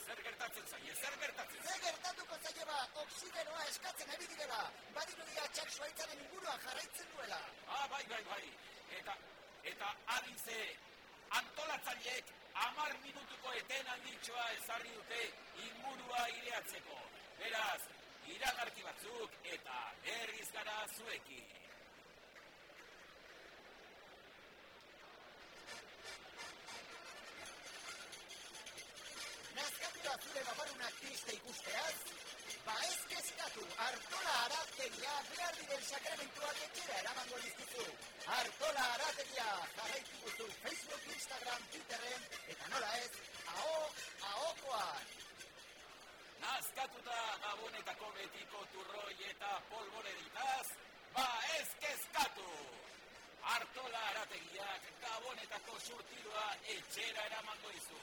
zer 0.06 0.20
gertatzen 0.24 0.66
zaie, 0.72 0.92
zer 1.02 1.14
gertatzen 1.20 1.62
zaie. 1.62 1.70
Zer 1.70 1.80
gertatuko 1.84 2.36
zaie 2.48 2.66
ba, 2.68 2.82
oksigenoa 3.04 3.64
eskatzen 3.70 4.12
ari 4.16 4.28
direla, 4.32 4.60
badirudia 4.98 5.48
txak 5.56 5.72
suaitzaren 5.78 6.20
inguruan 6.26 6.60
jarraitzen 6.68 7.16
duela. 7.16 7.40
Ah, 7.78 7.88
bai, 7.94 8.04
bai, 8.12 8.20
bai, 8.28 8.44
eta 9.00 9.16
eta 9.72 9.88
adinze, 10.16 10.58
antolatzaileek 11.40 12.32
amar 12.66 12.94
minutuko 13.04 13.52
eten 13.60 13.90
alditxoa 13.94 14.46
ezarri 14.58 14.92
dute 14.94 15.22
ingurua 15.66 16.22
ireatzeko. 16.38 16.98
Beraz, 17.40 17.82
iragarki 18.34 18.86
batzuk 18.88 19.36
eta 19.56 19.78
herriz 20.12 20.48
gara 20.58 20.76
zuekin. 20.96 21.44
Nazkatu 29.58 30.06
da 30.06 30.16
zure 30.22 30.46
babarunak 30.50 31.02
triste 31.02 31.36
ikusteaz? 31.40 32.25
Ba 32.66 32.74
ez 32.90 33.00
kezkatu, 33.10 33.62
Artola 33.88 34.32
Arategia 34.44 35.14
behar 35.30 35.54
diren 35.58 35.84
sakramentuak 35.88 36.62
etxera 36.66 36.96
eramango 37.02 37.38
dizkizu. 37.44 37.84
Artola 38.38 38.86
Arategia 38.94 39.46
jarraitu 39.76 40.18
guzu 40.24 40.48
Facebook, 40.64 41.04
Instagram, 41.14 41.68
Twitterren, 41.74 42.26
eta 42.54 42.72
nola 42.72 42.90
ez, 43.04 43.12
aho, 43.54 43.76
ahokoan. 44.32 45.14
Nazkatuta 46.42 47.22
gabonetako 47.46 48.12
betiko 48.18 48.66
turroi 48.74 49.16
eta 49.30 49.54
polvoreditaz, 49.70 50.66
ba 51.14 51.30
ez 51.60 51.68
kezkatu! 51.86 52.15
Artola 53.56 54.00
arategiak 54.10 54.88
gabonetako 55.02 55.74
surtidua 55.80 56.42
etxera 56.72 57.22
eramango 57.28 57.70
dizu. 57.76 58.00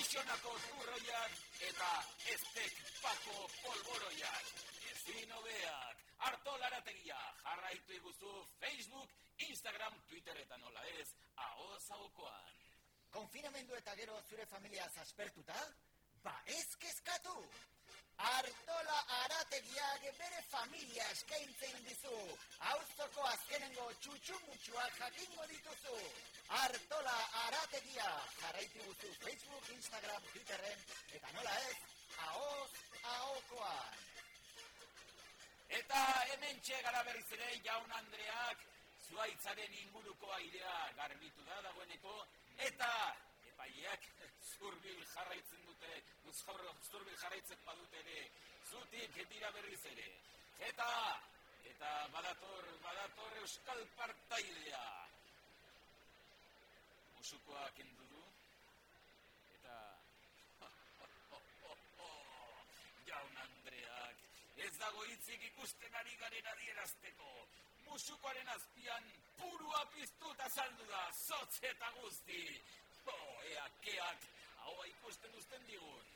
Ixonako 0.00 0.52
turroiak 0.66 1.32
eta 1.68 1.88
estek 2.34 2.76
pako 3.00 3.38
polboroiak. 3.62 4.52
Ezin 4.92 5.32
hobeak, 5.38 6.04
Artola 6.30 6.70
arategia 6.70 7.18
jarraitu 7.40 7.96
iguzu 7.98 8.34
Facebook, 8.60 9.16
Instagram, 9.48 9.98
Twitter 10.12 10.38
eta 10.44 10.60
nola 10.62 10.86
ez, 11.00 11.08
ahoz 11.48 11.82
haukoan. 11.96 12.54
Konfinamendu 13.18 13.74
eta 13.80 13.96
gero 14.02 14.22
zure 14.30 14.46
familia 14.46 14.86
zaspertuta? 14.94 15.58
Ba 16.22 16.38
ez 16.60 16.68
kezkatu! 16.76 17.36
Artola 18.18 18.98
arategiak 19.22 20.02
bere 20.18 20.42
familia 20.50 21.04
eskaintzen 21.12 21.76
dizu. 21.86 22.16
Auzoko 22.72 23.26
azkenengo 23.30 23.86
txutxumutxuak 24.02 24.98
jakingo 24.98 25.46
dituzu. 25.52 25.98
Artola 26.62 27.16
arategia 27.44 28.08
jarraitu 28.40 28.82
guzu 28.88 29.12
Facebook, 29.22 29.70
Instagram, 29.76 30.22
Twitterren, 30.32 30.84
eta 31.20 31.32
nola 31.36 31.54
ez, 31.68 31.76
ahoz, 32.26 32.70
ahokoan. 33.14 34.02
Eta 35.68 36.02
hemen 36.32 36.60
gara 36.66 37.02
berriz 37.04 37.30
ere 37.38 37.48
jaun 37.64 37.92
Andreak 37.92 38.66
zuaitzaren 39.08 39.74
inguruko 39.82 40.32
airea 40.32 40.76
garbitu 40.96 41.44
da 41.44 41.62
dagoeneko 41.68 42.14
eta 42.70 42.90
epaileak 43.52 44.10
zurbil 44.52 45.04
jarraitzen 45.14 45.67
dute, 45.78 46.02
zurbil 46.90 47.16
jarraitzen 47.22 47.58
badute 47.64 47.98
ere, 48.02 48.30
zutik 48.70 49.18
dira 49.30 49.50
berriz 49.52 49.84
ere. 49.92 50.08
Eta, 50.68 50.88
eta 51.72 51.90
badator, 52.14 52.64
badator 52.82 53.36
euskal 53.42 53.84
partaidea. 53.96 54.86
Musukoa 57.16 57.70
kendu 57.76 58.08
du, 58.14 58.24
eta... 59.58 59.76
Jaun 63.08 63.38
Andreak, 63.44 64.16
ez 64.66 64.74
dago 64.78 65.04
hitzik 65.12 65.46
ikusten 65.52 65.94
ari 66.02 66.16
garen 66.22 66.46
adierazteko. 66.54 67.30
Musukoaren 67.88 68.48
azpian 68.54 69.04
purua 69.38 69.84
piztuta 69.94 70.48
saldu 70.50 70.90
da, 70.90 71.06
zotz 71.12 71.62
eta 71.70 71.88
guzti. 72.00 72.42
Oh, 73.08 73.36
ea, 73.48 73.66
keak, 73.84 74.26
hau 74.68 74.84
ikusten 74.92 75.34
uzten 75.40 75.66
digun. 75.68 76.06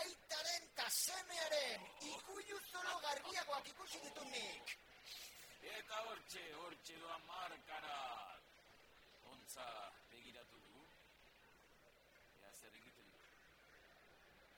Aitaren 0.00 0.66
ta 0.78 0.86
semearen 0.96 1.86
ikuiu 2.12 2.58
zolo 2.70 2.96
garbiagoak 3.04 3.70
ikusi 3.72 4.02
ditut 4.04 4.28
nik. 4.34 4.74
Eta 5.76 6.02
hortxe, 6.08 6.42
hortxe 6.60 6.98
doa 7.02 7.18
markara. 7.28 7.96
Ontza 9.32 9.66
begiratu 10.10 10.60
du. 10.66 10.84
Ea 12.42 12.52
zer 12.60 12.78
egiten 12.82 13.10
du. 13.14 13.24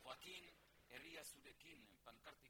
Joaquin, 0.03 0.51
herria 0.91 1.23
zurekin 1.31 1.87
pankart 2.05 2.48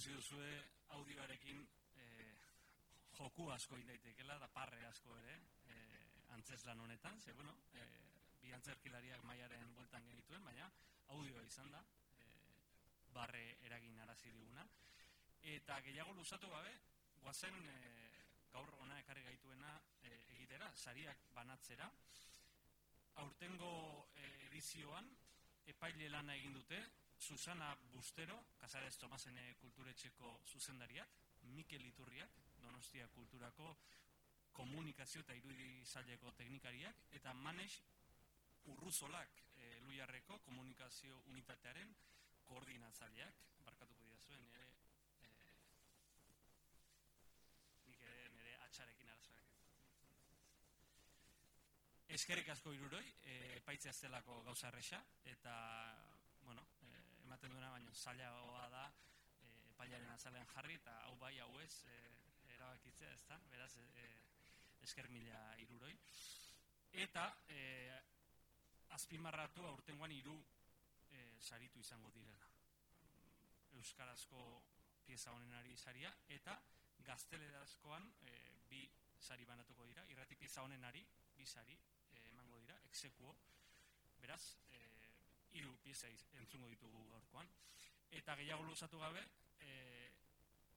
ikusi 0.00 0.16
duzue 0.16 0.52
audioarekin 0.96 1.58
eh, 2.00 2.36
joku 3.18 3.50
asko 3.52 3.76
indaitekela, 3.76 4.38
da 4.40 4.46
parre 4.48 4.78
asko 4.88 5.12
ere, 5.18 5.34
eh, 5.68 5.98
antzeslan 6.32 6.80
honetan, 6.80 7.20
ze, 7.20 7.34
bueno, 7.36 7.52
eh, 7.74 7.84
bi 8.40 8.52
antzerkilariak 8.56 9.22
maiaren 9.28 9.74
bueltan 9.74 10.06
genituen, 10.08 10.42
baina 10.44 10.70
audioa 11.08 11.42
izan 11.44 11.68
da, 11.70 11.82
eh, 12.24 12.30
barre 13.12 13.58
eragin 13.68 13.98
arazi 14.00 14.32
diguna. 14.32 14.64
Eta 15.42 15.78
gehiago 15.84 16.14
luzatu 16.16 16.48
gabe, 16.48 16.72
guazen 17.20 17.60
eh, 17.68 18.24
gaur 18.54 18.72
ona 18.80 18.96
ekarri 19.02 19.26
gaituena 19.28 19.74
eh, 20.00 20.16
egitera, 20.38 20.72
sariak 20.76 21.28
banatzera, 21.34 21.90
aurtengo 23.16 24.08
eh, 24.14 24.48
edizioan 24.48 25.12
epaile 25.66 26.08
lana 26.08 26.40
egin 26.40 26.56
dute 26.56 26.80
Susana 27.20 27.76
Bustero, 27.92 28.36
Casares 28.58 28.96
Tomasene 28.96 29.54
kulturetxeko 29.60 30.40
zuzendariak, 30.48 31.08
Mikel 31.52 31.84
Iturriak, 31.84 32.32
Donostia 32.62 33.08
Kulturako 33.12 33.74
komunikazio 34.56 35.20
eta 35.20 35.36
irudi 35.36 35.84
zaileko 35.84 36.32
teknikariak, 36.38 37.04
eta 37.12 37.34
Manes 37.34 37.82
Urruzolak, 38.72 39.42
e, 39.56 39.80
Luiarreko 39.84 40.38
komunikazio 40.46 41.20
unitatearen 41.32 41.94
koordinatzaileak, 42.48 43.44
barkatuko 43.64 44.04
dira 44.08 44.18
zuen, 44.20 44.42
nire, 44.48 44.66
e, 45.20 45.30
nik 47.90 48.02
ere 48.02 48.28
nire 48.36 48.56
atxarekin 48.66 49.12
arazoak. 49.12 49.46
eskerrik 52.10 52.48
asko 52.48 52.72
iruroi, 52.74 53.04
e, 53.22 53.36
epaitzea 53.60 53.92
zelako 53.92 54.42
gauza 54.42 54.68
erresa, 54.68 55.04
eta, 55.24 55.54
ematen 57.40 57.54
duena, 57.56 57.70
baina 57.72 57.92
zailagoa 57.94 58.66
da, 58.68 58.82
e, 59.40 59.46
epailaren 59.70 60.10
azalean 60.12 60.48
jarri, 60.52 60.74
eta 60.76 60.92
hau 61.06 61.14
bai, 61.16 61.38
hau 61.40 61.60
ez, 61.62 61.84
e, 61.88 61.94
erabakitzea, 62.52 63.12
ez 63.16 63.22
da, 63.30 63.38
beraz, 63.48 63.70
e, 63.78 64.08
esker 64.84 65.08
mila 65.08 65.40
iruroi. 65.64 65.94
Eta, 66.92 67.24
e, 67.48 67.62
azpimarratu 68.92 69.64
aurtengoan 69.70 70.12
hiru 70.12 70.36
e, 71.08 71.40
saritu 71.40 71.80
izango 71.80 72.10
direla. 72.12 72.44
Euskarazko 73.80 74.42
pieza 75.06 75.32
honenari 75.32 75.76
saria, 75.76 76.12
eta 76.28 76.58
gaztelerazkoan 77.06 78.04
e, 78.20 78.34
bi 78.68 78.84
sari 79.16 79.48
banatuko 79.48 79.86
dira, 79.88 80.04
irrati 80.12 80.36
pieza 80.36 80.60
honenari, 80.62 81.06
bi 81.38 81.46
sari 81.46 81.72
e, 81.72 82.26
emango 82.34 82.60
dira, 82.60 82.76
exekuo, 82.90 83.32
beraz, 84.20 84.42
e, 85.52 85.58
iru 85.58 85.76
pieza 85.82 86.08
entzungo 86.38 86.68
ditugu 86.68 87.02
gaurkoan. 87.10 87.48
Eta 88.10 88.34
gehiago 88.36 88.64
luzatu 88.64 88.98
gabe, 88.98 89.22
e, 89.60 90.12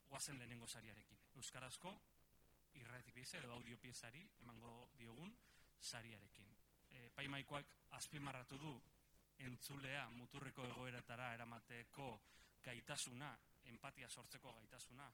guazen 0.09 0.37
lehenengo 0.37 0.67
sariarekin. 0.67 1.17
Euskarazko 1.35 1.93
irrati 2.73 3.11
pieza 3.11 3.37
edo 3.37 3.53
audio 3.53 3.77
piezari 3.77 4.21
emango 4.41 4.89
diogun 4.97 5.33
sariarekin. 5.79 6.49
E, 6.91 7.09
paimaikoak 7.15 7.75
azpimarratu 7.97 8.57
du 8.57 8.73
entzulea 9.39 10.07
muturreko 10.09 10.65
egoeratara 10.69 11.33
eramateko 11.33 12.07
gaitasuna, 12.63 13.33
empatia 13.65 14.09
sortzeko 14.09 14.53
gaitasuna 14.53 15.09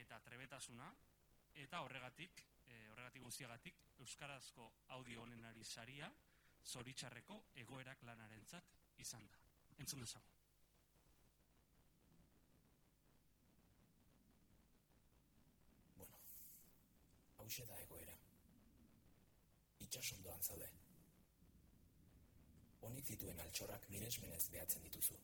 eta 0.00 0.18
trebetasuna, 0.24 0.88
eta 1.54 1.82
horregatik, 1.84 2.44
e, 2.66 2.88
horregatik 2.90 3.22
guztiagatik, 3.22 3.80
Euskarazko 4.02 4.72
audio 4.96 5.22
honenari 5.22 5.64
saria, 5.64 6.08
zoritxarreko 6.64 7.42
egoerak 7.62 8.02
lanarentzat 8.08 8.81
izan 8.98 9.26
da. 9.26 9.38
Entzun 9.78 10.00
dezago. 10.00 10.26
Bueno, 15.96 16.20
hause 17.38 17.66
da 17.66 17.80
egoera. 17.80 18.16
Itxasondoan 19.86 20.42
zaude. 20.42 20.70
Honik 22.82 23.06
zituen 23.14 23.40
altxorrak 23.40 23.88
miresmenez 23.94 24.44
behatzen 24.54 24.82
dituzu. 24.82 25.18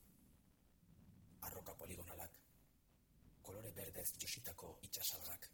Arroka 1.49 1.75
poligonalak, 1.79 2.35
kolore 3.43 3.71
berdez 3.73 4.11
jositako 4.21 4.79
itxasalgak, 4.89 5.49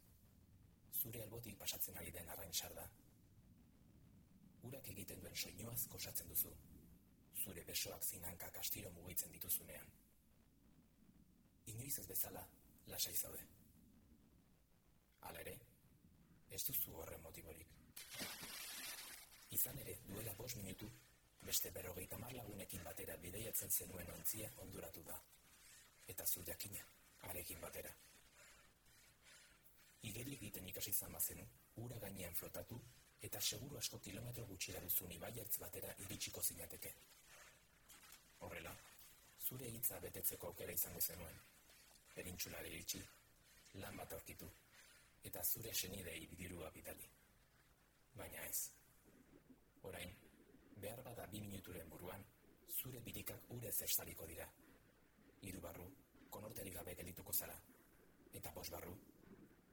zure 1.05 1.21
albotik 1.23 1.57
pasatzen 1.61 1.97
ari 2.01 2.11
den 2.11 2.29
arrain 2.33 2.53
sarda. 2.53 2.85
Urak 4.65 4.87
egiten 4.93 5.21
duen 5.21 5.35
soinuaz 5.35 5.87
kosatzen 5.93 6.29
duzu, 6.33 6.51
zure 7.45 7.63
besoak 7.69 8.03
zinanka 8.03 8.49
kastiro 8.57 8.91
mugitzen 8.97 9.31
dituzunean. 9.37 9.91
Inoiz 11.73 11.97
ez 12.01 12.07
bezala, 12.09 12.41
lasai 12.93 13.13
zaude. 13.15 13.45
Hala 15.27 15.41
ere, 15.45 15.55
ez 16.57 16.61
duzu 16.67 16.95
horren 17.01 17.21
motiborik. 17.21 17.73
Izan 19.57 19.77
ere, 19.83 19.97
duela 20.09 20.33
bos 20.39 20.51
minutu, 20.57 20.89
beste 21.45 21.71
berrogeita 21.77 22.17
mar 22.23 22.33
lagunekin 22.39 22.83
batera 22.89 23.17
bideiatzen 23.27 23.71
zenuen 23.71 24.11
ontzia 24.17 24.51
onduratu 24.65 25.03
da. 25.09 25.17
Eta 26.13 26.25
zu 26.25 26.43
jakina, 26.49 26.85
arekin 27.29 27.61
batera. 27.61 27.93
Igeri 30.09 30.37
egiten 30.37 30.69
ikasi 30.69 30.93
izan 30.93 31.13
bazenu, 31.17 31.45
ura 31.85 31.99
gainean 32.01 32.37
flotatu, 32.41 32.79
eta 33.29 33.41
seguru 33.41 33.77
asko 33.81 33.99
kilometro 34.07 34.45
gutxira 34.49 34.81
duzun 34.87 35.13
ibaiertz 35.17 35.57
batera 35.65 35.93
iritsiko 36.05 36.41
zinateke. 36.41 36.93
Horrela, 38.45 38.71
zure 39.47 39.69
hitza 39.73 39.99
betetzeko 40.03 40.51
aukera 40.51 40.73
izango 40.77 41.01
zenuen. 41.01 41.37
Perintxulare 42.15 42.69
iritsi, 42.69 43.01
lan 43.81 43.97
bat 43.99 44.13
aurkitu, 44.17 44.49
eta 45.29 45.43
zure 45.43 45.73
senidei 45.73 46.19
bidirua 46.31 46.69
bidali. 46.75 47.09
Baina 48.15 48.45
ez. 48.45 48.69
Orain, 49.89 50.13
behar 50.83 51.01
bada 51.07 51.25
bi 51.31 51.41
minuturen 51.41 51.89
buruan, 51.89 52.23
zure 52.81 53.01
birikak 53.07 53.49
ure 53.57 53.71
zestaliko 53.71 54.27
dira. 54.29 54.47
Hiru 55.41 55.61
barru, 55.61 55.87
konorteri 56.29 56.73
gabe 56.77 56.95
gelituko 57.01 57.33
zara. 57.33 57.57
Eta 58.33 58.51
bos 58.55 58.69
barru, 58.71 58.93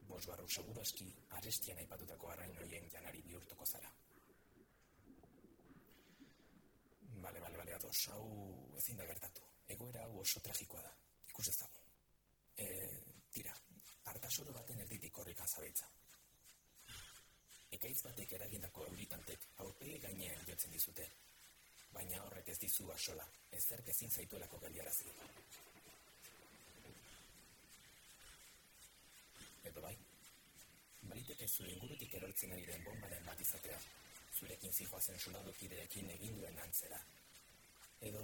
bos 0.07 0.25
barru 0.27 0.49
seguru 0.49 0.81
aski 0.81 1.11
arestian 1.39 1.83
aipatutako 1.85 2.33
arrain 2.33 2.57
horien 2.57 2.89
janari 2.95 3.21
bihurtuko 3.29 3.65
zara. 3.65 3.91
Bale, 7.23 7.39
bale, 7.39 7.57
bale, 7.57 7.73
ados, 7.73 8.09
hau 8.11 8.23
ezin 8.77 8.97
da 8.99 9.05
gertatu. 9.07 9.45
Egoera 9.75 10.01
hau 10.03 10.17
oso 10.19 10.41
tragikoa 10.43 10.81
da. 10.83 10.89
Ikus 11.31 11.47
ez 11.53 11.55
dago. 11.61 11.83
E, 12.59 12.65
tira, 13.31 13.53
hartasoro 14.11 14.51
baten 14.57 14.83
erditik 14.83 15.21
horrik 15.21 15.39
azabitza. 15.45 15.87
Ekaitz 17.77 18.01
batek 18.09 18.35
eragindako 18.39 18.89
euritantek 18.89 19.47
aurpegi 19.63 20.01
gainean 20.03 20.43
jotzen 20.49 20.75
dizute. 20.75 21.07
Baina 21.95 22.19
horrek 22.25 22.51
ez 22.51 22.59
dizu 22.59 22.91
asola, 22.91 23.25
ezerk 23.55 23.89
ezin 23.95 24.11
zaituelako 24.11 24.59
geliarazi. 24.67 25.15
Edo 29.71 29.87
bai, 29.87 29.95
baliteke 31.07 31.47
zure 31.47 31.71
ingurutik 31.71 32.19
erortzen 32.19 32.51
ari 32.57 32.67
den 32.67 32.83
bombaren 32.89 33.31
bat 33.31 33.47
izatea, 33.47 33.79
zurekin 34.39 34.73
zijoazen 34.73 35.19
soldadokideekin 35.19 36.09
egin 36.15 36.39
duen 36.39 36.59
antzera. 36.59 36.99
Edo, 38.01 38.23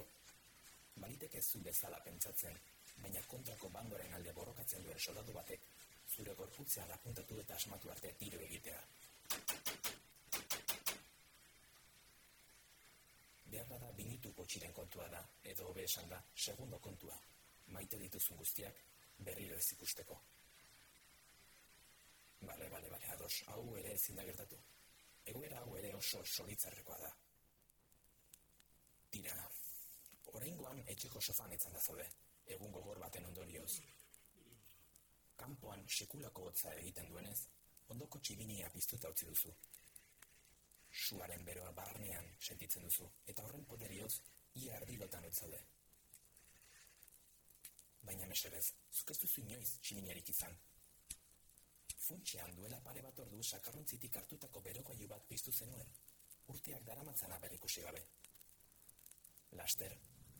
baliteke 0.96 1.42
zu 1.42 1.60
bezala 1.64 2.00
pentsatzen, 2.04 2.58
baina 3.02 3.22
kontrako 3.28 3.70
bandoren 3.76 4.14
alde 4.14 4.32
borrokatzen 4.32 4.84
duen 4.84 4.98
soldadu 4.98 5.32
batek, 5.36 5.68
zure 6.16 6.34
gorputzean 6.40 6.90
apuntatu 6.96 7.38
eta 7.40 7.54
asmatu 7.54 7.90
arte 7.90 8.12
tiro 8.18 8.40
egitea. 8.46 8.80
Behar 13.52 13.68
bada 13.70 13.92
binitu 13.98 14.32
potxiren 14.40 14.74
kontua 14.74 15.08
da, 15.14 15.22
edo 15.54 15.70
hobe 15.70 15.86
esan 15.86 16.10
da, 16.10 16.20
segundo 16.48 16.78
kontua, 16.88 17.16
maite 17.76 17.98
dituzun 18.02 18.42
guztiak 18.42 18.84
berriro 19.30 19.56
ez 19.56 19.72
ikusteko. 19.76 20.18
Bale, 22.40 22.68
bale, 22.72 22.88
bale, 22.90 23.08
ados, 23.14 23.34
hau 23.52 23.64
ere 23.76 23.94
ezin 23.94 24.16
da 24.16 24.24
gertatu. 24.24 24.58
Egoera 25.30 25.60
hau 25.62 25.76
ere 25.78 25.92
oso 25.94 26.20
solitzarrekoa 26.24 26.98
da. 26.98 27.10
Tira, 29.14 29.34
oraingoan 30.32 30.82
etxeko 30.94 31.20
sofan 31.20 31.54
etzan 31.56 31.76
da 31.76 31.80
zaude, 31.80 32.06
egun 32.56 32.72
gogor 32.74 32.98
baten 33.02 33.26
ondorioz. 33.28 33.72
Kanpoan 35.42 35.84
sekulako 35.88 36.48
hotza 36.50 36.72
egiten 36.82 37.10
duenez, 37.12 37.38
ondoko 37.94 38.18
txibinia 38.18 38.70
piztuta 38.74 39.10
utzi 39.14 39.28
duzu. 39.30 39.52
Suaren 41.04 41.44
beroa 41.46 41.70
barnean 41.78 42.26
sentitzen 42.40 42.86
duzu, 42.88 43.06
eta 43.32 43.46
horren 43.46 43.66
poderioz, 43.70 44.12
ia 44.62 44.76
ardilotan 44.80 45.26
utzaude. 45.30 45.60
Baina 48.02 48.26
mesedez, 48.26 48.66
zuk 48.90 49.14
ez 49.14 49.18
duzu 49.22 49.44
inoiz 49.46 49.76
txibiniarik 49.78 50.34
izan, 50.34 50.58
funtxean 52.10 52.54
duela 52.58 52.80
pare 52.86 53.02
bat 53.06 53.20
ordu 53.24 53.42
sakarrontzitik 53.42 54.16
hartutako 54.20 54.62
berogailu 54.66 55.08
bat 55.12 55.26
piztu 55.32 55.52
zenuen, 55.52 55.92
urteak 56.54 56.86
daramatzana 56.88 57.38
berikusi 57.44 57.84
gabe. 57.86 58.02
Laster, 59.60 59.94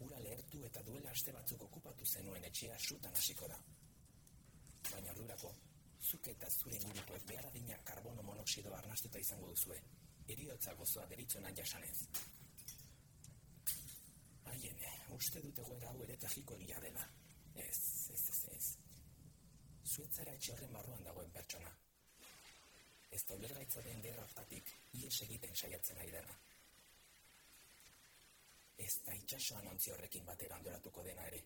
ura 0.06 0.18
lehertu 0.24 0.62
eta 0.68 0.82
duela 0.88 1.12
aste 1.14 1.34
batzuk 1.36 1.62
okupatu 1.68 2.06
zenuen 2.06 2.46
etxea 2.50 2.78
sutan 2.78 3.16
hasiko 3.22 3.48
da. 3.52 3.58
Baina 4.90 5.14
ordurako, 5.14 5.52
zuk 6.10 6.28
eta 6.34 6.50
zure 6.50 6.80
ingurukoek 6.80 7.26
behar 7.30 7.48
adina 7.52 7.78
karbono 7.92 8.26
monoksido 8.30 8.74
arnastuta 8.74 9.22
izango 9.26 9.52
duzue, 9.54 9.78
eriotza 10.34 10.74
gozoa 10.82 11.06
deritzona 11.14 11.54
jasanez. 11.60 11.96
Haien, 14.50 14.84
uste 15.14 15.42
dute 15.46 15.62
goera 15.70 15.94
hau 15.94 16.02
ere 16.08 16.16
tragiko 16.26 16.58
dela. 16.58 17.06
Ez, 17.54 17.66
ez, 17.66 17.68
ez, 17.68 17.78
ez 17.78 17.89
zuetzara 20.00 20.34
etxe 20.38 20.52
horren 20.54 20.72
barruan 20.72 21.02
dagoen 21.04 21.32
pertsona. 21.36 21.70
Ez 23.16 23.20
da 23.28 23.36
ulergaitza 23.36 23.82
den 23.84 24.02
gerra 24.04 24.24
hartatik, 24.24 24.72
ies 24.96 25.16
egiten 25.26 25.56
saiatzen 25.62 25.98
ari 26.00 26.12
dena. 26.14 26.36
Ez 28.80 28.92
da 29.06 29.16
itxasoan 29.18 29.66
ontzi 29.72 29.92
horrekin 29.92 30.28
batera 30.28 30.56
andoratuko 30.56 31.02
dena 31.04 31.26
ere. 31.30 31.40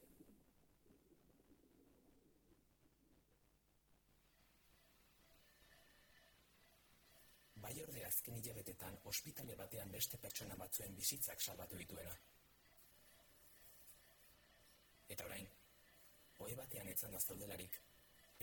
Bai 7.64 7.72
orde 7.86 8.04
azken 8.06 8.38
hilabetetan 8.38 9.00
ospitale 9.10 9.56
batean 9.62 9.90
beste 9.96 10.20
pertsona 10.26 10.60
batzuen 10.60 10.94
bizitzak 11.00 11.42
salbatu 11.42 11.80
dituena. 11.80 12.14
Eta 15.16 15.26
orain, 15.26 15.50
oe 16.44 16.54
batean 16.60 16.92
etzan 16.92 17.16
daztaudelarik, 17.16 17.80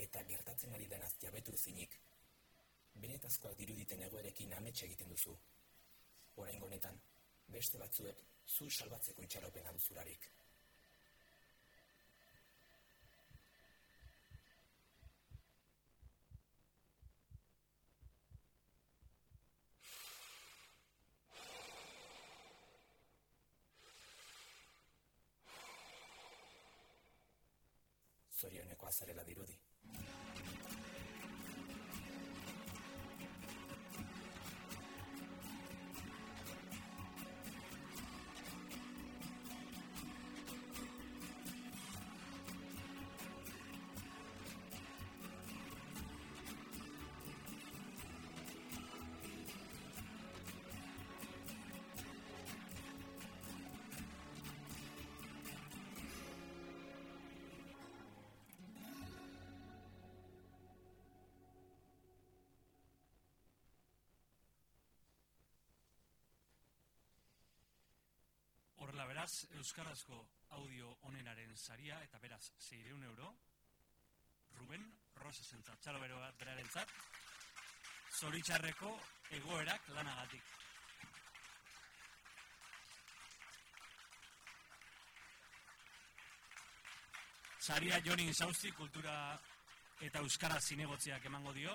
eta 0.01 0.23
gertatzen 0.25 0.73
ari 0.73 0.87
denaz 0.89 1.13
jabetu 1.21 1.53
ezinik, 1.57 1.97
benetazkoak 3.05 3.57
diruditen 3.59 4.01
egoerekin 4.07 4.53
ametxe 4.57 4.85
egiten 4.89 5.13
duzu. 5.13 5.37
Oraingo 6.41 6.69
honetan, 6.69 6.99
beste 7.55 7.81
batzuek 7.81 8.23
zu 8.47 8.69
salbatzeko 8.69 9.27
itxaropena 9.27 9.73
duzularik. 9.77 10.29
Zorioneko 28.41 28.87
azarela 28.87 29.23
dirudi. 29.23 29.40
Horrela 69.01 69.13
beraz, 69.21 69.47
Euskarazko 69.57 70.17
audio 70.53 70.91
onenaren 71.09 71.55
saria 71.57 71.95
eta 72.05 72.19
beraz 72.21 72.51
600 72.61 73.07
euro, 73.07 73.31
Ruben 74.59 74.83
Rosesentzat, 75.15 75.79
txalo 75.81 75.97
bero 76.03 76.19
bat 76.21 76.35
berarentzat, 76.37 76.91
zoritxarreko 78.19 78.91
egoerak 79.39 79.89
lanagatik. 79.95 80.51
Saria 87.57 87.97
Joni 88.05 88.29
Insausti 88.29 88.69
kultura 88.77 89.15
eta 90.11 90.21
euskara 90.21 90.61
zinegotziak 90.61 91.25
emango 91.25 91.57
dio. 91.57 91.73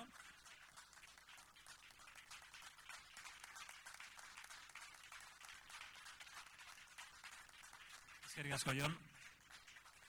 Eskerrik 8.36 8.82
Jon. 8.82 8.94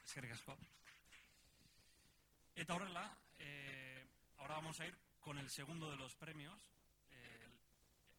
Eskerrik 0.03 0.31
asko. 0.33 0.57
Eh, 3.39 4.05
ahora 4.39 4.55
vamos 4.55 4.77
a 4.81 4.85
ir 4.85 4.93
con 5.21 5.37
el 5.37 5.49
segundo 5.49 5.89
de 5.89 5.95
los 5.95 6.13
premios, 6.15 6.59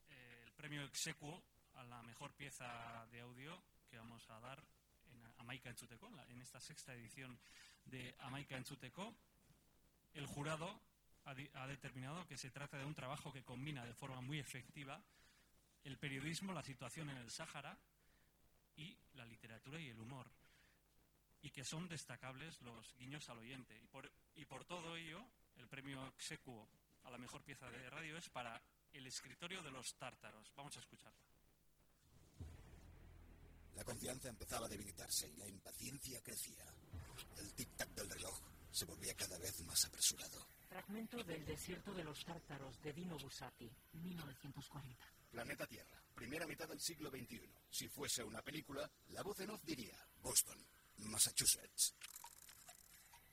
el, 0.09 0.50
premio 0.52 0.82
exequo 0.84 1.42
a 1.74 1.82
la 1.82 2.02
mejor 2.04 2.32
pieza 2.32 3.06
de 3.12 3.20
audio 3.20 3.62
que 3.90 3.98
vamos 3.98 4.26
a 4.30 4.40
dar 4.40 4.64
en 5.12 5.26
Amaika 5.40 5.68
Entzuteko, 5.68 6.11
en 6.30 6.40
esta 6.40 6.59
sexta 6.59 6.94
edición 6.94 7.38
de 7.84 8.14
Amaika 8.20 8.56
Entzuteko. 8.56 9.14
El 10.14 10.24
jurado 10.24 10.80
ha, 11.26 11.32
ha 11.32 11.66
determinado 11.66 12.26
que 12.26 12.38
se 12.38 12.50
trata 12.50 12.78
de 12.78 12.86
un 12.86 12.94
trabajo 12.94 13.30
que 13.30 13.44
combina 13.44 13.84
de 13.84 13.92
forma 13.92 14.22
muy 14.22 14.38
efectiva 14.38 15.02
el 15.84 15.98
periodismo, 15.98 16.54
la 16.54 16.62
situación 16.62 17.11
en 17.11 17.18
el 17.18 17.30
Sáhara 17.30 17.76
y 18.79 18.97
la 19.14 19.26
literatura 19.26 19.79
y 19.79 19.89
el 19.89 20.01
humor, 20.01 20.31
y 21.43 21.51
que 21.51 21.64
son 21.64 21.89
destacables 21.89 22.61
los 22.62 22.95
guiños 22.97 23.29
al 23.29 23.39
oyente. 23.39 23.79
Y 23.83 23.87
por, 23.89 24.11
y 24.35 24.45
por 24.47 24.64
todo 24.64 24.97
ello, 24.97 25.22
el 25.57 25.68
premio 25.68 26.07
exequo 26.09 26.68
a 27.05 27.11
la 27.11 27.18
mejor 27.18 27.43
pieza 27.43 27.70
de 27.70 27.91
radio 27.91 28.16
es 28.16 28.29
para 28.31 28.61
El 28.93 29.07
escritorio 29.07 29.62
de 29.62 29.70
los 29.70 29.95
tártaros. 29.97 30.51
Vamos 30.57 30.76
a 30.76 30.81
escucharla. 30.81 31.22
La 33.74 33.85
confianza 33.85 34.29
empezaba 34.29 34.66
a 34.66 34.68
debilitarse 34.68 35.29
y 35.29 35.37
la 35.37 35.47
impaciencia 35.47 36.20
crecía. 36.22 36.64
El 37.37 37.55
tic-tac 37.55 37.89
del 37.91 38.11
reloj 38.11 38.41
se 38.70 38.85
volvía 38.87 39.14
cada 39.14 39.39
vez 39.39 39.61
más 39.61 39.85
apresurado. 39.85 40.49
Fragmento 40.68 41.22
del 41.22 41.45
desierto 41.45 41.93
de 41.95 42.05
los 42.05 42.24
tártaros 42.24 42.81
de 42.83 42.93
Dino 42.93 43.16
Bussati, 43.18 43.70
1940. 43.93 45.07
Planeta 45.31 45.66
Tierra, 45.66 46.03
primera 46.19 46.47
mitad 46.49 46.66
del 46.66 46.81
siglo 46.81 47.11
XXI. 47.11 47.49
Si 47.71 47.89
fuese 47.89 48.25
una 48.25 48.43
película, 48.43 48.91
la 49.11 49.23
voz 49.23 49.39
en 49.39 49.51
off 49.51 49.62
diría 49.62 49.97
Boston, 50.21 50.59
Massachusetts. 50.97 51.95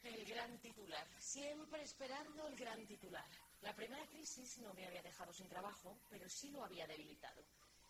El 0.04 0.24
gran 0.24 0.60
titular, 0.60 1.08
siempre 1.20 1.82
esperando 1.82 2.48
el 2.48 2.56
gran 2.56 2.86
titular. 2.86 3.26
La 3.62 3.76
primera 3.76 4.06
crisis 4.06 4.60
no 4.60 4.72
me 4.76 4.86
había 4.86 5.02
dejado 5.02 5.34
sin 5.34 5.50
trabajo, 5.50 5.98
pero 6.12 6.30
sí 6.30 6.52
lo 6.52 6.64
había 6.64 6.86
debilitado. 6.86 7.44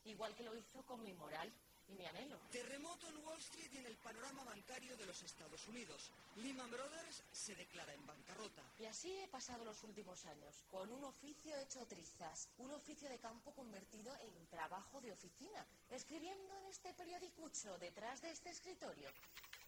Igual 0.05 0.33
que 0.33 0.43
lo 0.43 0.55
hizo 0.55 0.81
con 0.85 1.03
mi 1.03 1.13
moral 1.13 1.51
y 1.87 1.93
mi 1.93 2.05
anhelo. 2.05 2.39
Terremoto 2.51 3.07
en 3.07 3.17
Wall 3.25 3.39
Street 3.39 3.71
y 3.73 3.77
en 3.77 3.85
el 3.85 3.97
panorama 3.97 4.43
bancario 4.43 4.95
de 4.97 5.05
los 5.05 5.21
Estados 5.23 5.67
Unidos. 5.67 6.11
Lehman 6.37 6.69
Brothers 6.71 7.23
se 7.31 7.55
declara 7.55 7.93
en 7.93 8.05
bancarrota. 8.05 8.63
Y 8.79 8.85
así 8.85 9.15
he 9.17 9.27
pasado 9.27 9.63
los 9.63 9.83
últimos 9.83 10.25
años, 10.25 10.63
con 10.69 10.91
un 10.91 11.03
oficio 11.03 11.55
hecho 11.57 11.85
trizas, 11.87 12.49
un 12.57 12.71
oficio 12.71 13.09
de 13.09 13.19
campo 13.19 13.53
convertido 13.53 14.15
en 14.19 14.47
trabajo 14.47 15.01
de 15.01 15.11
oficina, 15.11 15.65
escribiendo 15.89 16.57
en 16.57 16.65
este 16.67 16.93
periodicucho 16.93 17.77
detrás 17.77 18.21
de 18.21 18.31
este 18.31 18.49
escritorio, 18.49 19.09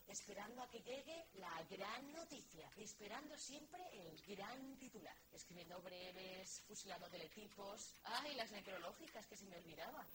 esperando 0.08 0.62
a 0.62 0.70
que 0.70 0.82
llegue 0.82 1.26
la 1.36 1.64
gran 1.70 2.14
noticia, 2.14 2.70
esperando 2.78 3.38
siempre 3.38 3.82
el 3.94 4.36
gran 4.36 4.78
titular, 4.78 5.16
escribiendo 5.34 5.82
breves, 5.82 6.62
fusilando 6.68 7.10
teletipos, 7.10 7.94
ay, 8.04 8.36
las 8.36 8.52
necrológicas 8.52 9.26
que 9.28 9.36
se 9.36 9.46
me 9.46 9.58
olvidaba. 9.58 10.06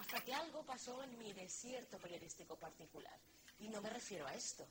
Hasta 0.00 0.18
que 0.24 0.32
algo 0.32 0.62
pasó 0.64 1.02
en 1.02 1.18
mi 1.18 1.30
desierto 1.34 1.98
periodístico 1.98 2.56
particular. 2.56 3.20
Y 3.58 3.68
no 3.68 3.82
me 3.82 3.90
refiero 3.90 4.26
a 4.26 4.34
esto. 4.34 4.66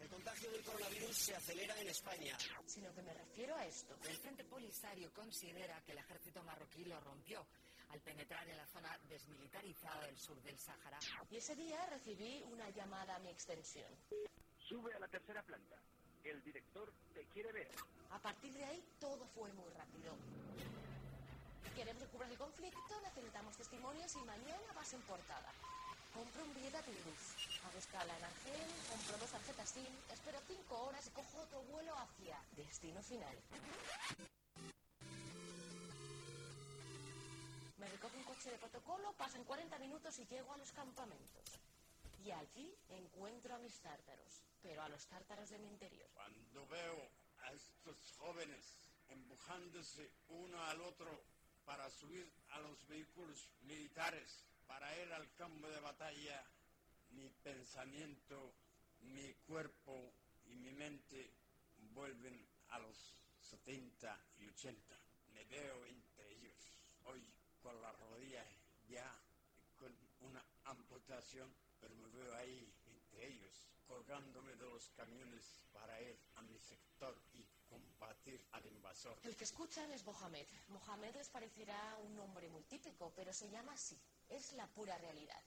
El 0.00 0.08
contagio 0.08 0.50
del 0.50 0.64
coronavirus 0.64 1.16
se 1.16 1.36
acelera 1.36 1.80
en 1.80 1.86
España. 1.86 2.36
sino 2.66 2.92
que 2.92 3.02
me 3.02 3.14
refiero 3.14 3.54
a 3.54 3.64
esto. 3.64 3.96
El 4.02 4.16
Frente 4.16 4.42
Polisario 4.42 5.12
considera 5.14 5.80
que 5.84 5.92
el 5.92 5.98
ejército 5.98 6.42
marroquí 6.42 6.84
lo 6.84 6.98
rompió 6.98 7.46
al 7.90 8.00
penetrar 8.00 8.48
en 8.48 8.56
la 8.56 8.66
zona 8.66 8.98
desmilitarizada 9.08 10.04
del 10.06 10.18
sur 10.18 10.42
del 10.42 10.58
Sáhara. 10.58 10.98
Y 11.30 11.36
ese 11.36 11.54
día 11.54 11.86
recibí 11.86 12.42
una 12.50 12.68
llamada 12.70 13.14
a 13.14 13.18
mi 13.20 13.28
extensión. 13.28 13.92
Sube 14.58 14.92
a 14.94 14.98
la 14.98 15.06
tercera 15.06 15.44
planta. 15.44 15.76
El 16.24 16.42
director 16.42 16.92
te 17.14 17.24
quiere 17.26 17.52
ver. 17.52 17.70
A 18.10 18.18
partir 18.18 18.52
de 18.52 18.64
ahí 18.64 18.84
todo 18.98 19.28
fue 19.28 19.52
muy 19.52 19.70
rápido. 19.74 20.16
Queremos 21.76 22.08
que 22.08 22.16
el 22.16 22.38
conflicto, 22.38 23.00
necesitamos 23.02 23.54
testimonios 23.54 24.16
y 24.16 24.24
mañana 24.24 24.72
vas 24.74 24.94
en 24.94 25.02
portada. 25.02 25.52
Compro 26.14 26.42
un 26.42 26.54
billete 26.54 26.78
a 26.78 26.82
Toulouse, 26.82 27.60
hago 27.68 27.78
escala 27.78 28.16
en 28.16 28.24
Argel, 28.24 28.70
compro 28.88 29.18
dos 29.18 29.28
tarjetas 29.28 29.68
SIM, 29.68 29.92
espero 30.10 30.40
cinco 30.48 30.86
horas 30.86 31.06
y 31.06 31.10
cojo 31.10 31.38
otro 31.42 31.60
vuelo 31.64 31.92
hacia 31.98 32.40
destino 32.56 33.02
final. 33.02 33.36
Me 37.76 37.88
recoge 37.88 38.16
un 38.16 38.24
coche 38.24 38.50
de 38.52 38.56
protocolo, 38.56 39.12
pasan 39.12 39.44
40 39.44 39.78
minutos 39.78 40.18
y 40.18 40.24
llego 40.28 40.54
a 40.54 40.56
los 40.56 40.72
campamentos. 40.72 41.60
Y 42.24 42.30
allí 42.30 42.74
encuentro 42.88 43.54
a 43.54 43.58
mis 43.58 43.78
tártaros, 43.80 44.42
pero 44.62 44.82
a 44.82 44.88
los 44.88 45.06
tártaros 45.08 45.50
de 45.50 45.58
mi 45.58 45.68
interior. 45.68 46.08
Cuando 46.14 46.66
veo 46.68 47.10
a 47.42 47.52
estos 47.52 48.14
jóvenes 48.16 48.64
empujándose 49.08 50.10
uno 50.28 50.62
al 50.64 50.80
otro 50.80 51.35
para 51.66 51.90
subir 51.90 52.30
a 52.50 52.60
los 52.60 52.86
vehículos 52.86 53.50
militares, 53.62 54.44
para 54.66 54.96
ir 55.02 55.12
al 55.12 55.34
campo 55.34 55.68
de 55.68 55.80
batalla, 55.80 56.42
mi 57.10 57.28
pensamiento, 57.42 58.54
mi 59.00 59.34
cuerpo 59.46 60.12
y 60.46 60.54
mi 60.54 60.72
mente 60.72 61.32
vuelven 61.92 62.46
a 62.70 62.78
los 62.78 63.16
70 63.40 64.16
y 64.38 64.46
80. 64.46 64.96
Me 65.34 65.44
veo 65.44 65.84
entre 65.86 66.32
ellos, 66.32 66.78
hoy 67.04 67.22
con 67.60 67.80
la 67.82 67.92
rodilla 67.92 68.46
ya 68.88 69.12
con 69.76 69.92
una 70.20 70.42
amputación, 70.64 71.52
pero 71.80 71.96
me 71.96 72.08
veo 72.08 72.34
ahí 72.36 72.72
entre 72.86 73.26
ellos, 73.26 73.68
colgándome 73.88 74.54
de 74.54 74.66
los 74.66 74.88
camiones 74.90 75.58
para 75.72 76.00
ir 76.00 76.16
a 76.36 76.42
mi 76.42 76.58
sector 76.60 77.18
combatir 77.96 78.44
al 78.52 78.66
invasor. 78.66 79.18
El 79.22 79.36
que 79.36 79.44
escuchan 79.44 79.90
es 79.92 80.04
Mohamed. 80.04 80.46
Mohamed 80.68 81.16
les 81.16 81.28
parecerá 81.28 81.96
un 82.02 82.14
nombre 82.14 82.48
muy 82.48 82.62
típico, 82.64 83.12
pero 83.14 83.32
se 83.32 83.48
llama 83.48 83.72
así. 83.72 83.98
Es 84.28 84.52
la 84.52 84.66
pura 84.68 84.96
realidad. 84.98 85.42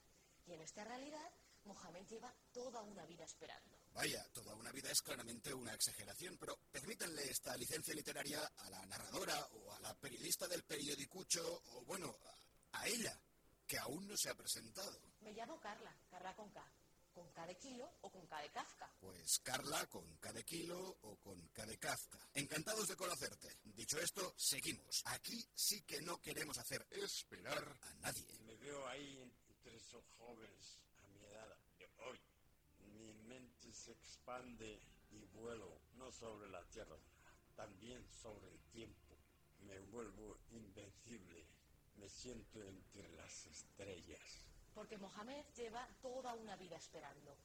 Y 0.46 0.54
en 0.54 0.62
esta 0.62 0.84
realidad, 0.84 1.32
Mohamed 1.66 2.06
lleva 2.08 2.34
toda 2.52 2.82
una 2.82 3.06
vida 3.06 3.24
esperando. 3.24 3.78
Vaya, 3.94 4.26
toda 4.34 4.56
una 4.56 4.72
vida 4.72 4.92
es 4.92 5.02
claramente 5.02 5.54
una 5.54 5.74
exageración, 5.74 6.38
pero 6.38 6.58
permítanle 6.72 7.30
esta 7.30 7.56
licencia 7.58 7.94
literaria 7.94 8.40
a 8.58 8.70
la 8.70 8.86
narradora 8.86 9.46
o 9.48 9.74
a 9.74 9.80
la 9.80 9.94
periodista 9.96 10.48
del 10.48 10.64
periodicucho, 10.64 11.64
o 11.66 11.84
bueno, 11.86 12.16
a, 12.72 12.80
a 12.80 12.88
ella, 12.88 13.20
que 13.68 13.78
aún 13.78 14.08
no 14.08 14.18
se 14.18 14.30
ha 14.30 14.36
presentado. 14.36 15.00
Me 15.22 15.34
llamo 15.34 15.60
Carla, 15.60 15.96
Carla 16.10 16.36
con 16.36 16.50
K. 16.52 16.64
¿Con 17.20 17.34
K 17.34 17.48
de 17.48 17.58
kilo 17.58 17.86
o 18.02 18.10
con 18.10 18.26
K 18.28 18.42
de 18.42 18.50
Kafka? 18.50 18.90
Pues 19.02 19.40
Carla 19.40 19.86
con 19.88 20.08
K 20.20 20.32
de 20.32 20.46
kilo 20.46 21.00
o 21.02 21.18
con 21.18 21.50
K 21.50 21.66
de 21.66 21.78
Kafka. 21.78 22.18
Encantados 22.34 22.88
de 22.88 22.96
conocerte. 22.96 23.60
Dicho 23.66 24.00
esto, 24.00 24.34
seguimos. 24.38 25.04
Aquí 25.08 25.46
sí 25.54 25.82
que 25.82 26.02
no 26.02 26.22
queremos 26.22 26.58
hacer 26.58 26.88
esperar 26.92 27.78
a 27.82 27.94
nadie. 27.96 28.26
Me 28.46 28.56
veo 28.56 28.88
ahí 28.88 29.20
entre 29.50 29.76
esos 29.76 30.02
jóvenes 30.18 30.80
a 31.04 31.08
mi 31.08 31.26
edad 31.26 31.58
de 31.78 31.92
hoy. 32.08 32.22
Mi 32.94 33.12
mente 33.28 33.74
se 33.74 33.92
expande 33.92 34.80
y 35.12 35.26
vuelo 35.26 35.82
no 35.96 36.14
sobre 36.14 36.48
la 36.50 36.64
tierra, 36.70 36.96
también 37.58 38.02
sobre 38.10 38.48
el 38.48 38.60
tiempo. 38.72 39.18
Me 39.60 39.78
vuelvo 39.92 40.38
invencible. 40.52 41.46
Me 41.98 42.08
siento 42.08 42.64
entre 42.64 43.10
las 43.10 43.46
estrellas. 43.46 44.49
Porque 44.80 44.98
Mohamed 44.98 45.44
lleva 45.58 45.86
toda 46.02 46.34
una 46.36 46.56
vida 46.56 46.78
esperando. 46.78 47.36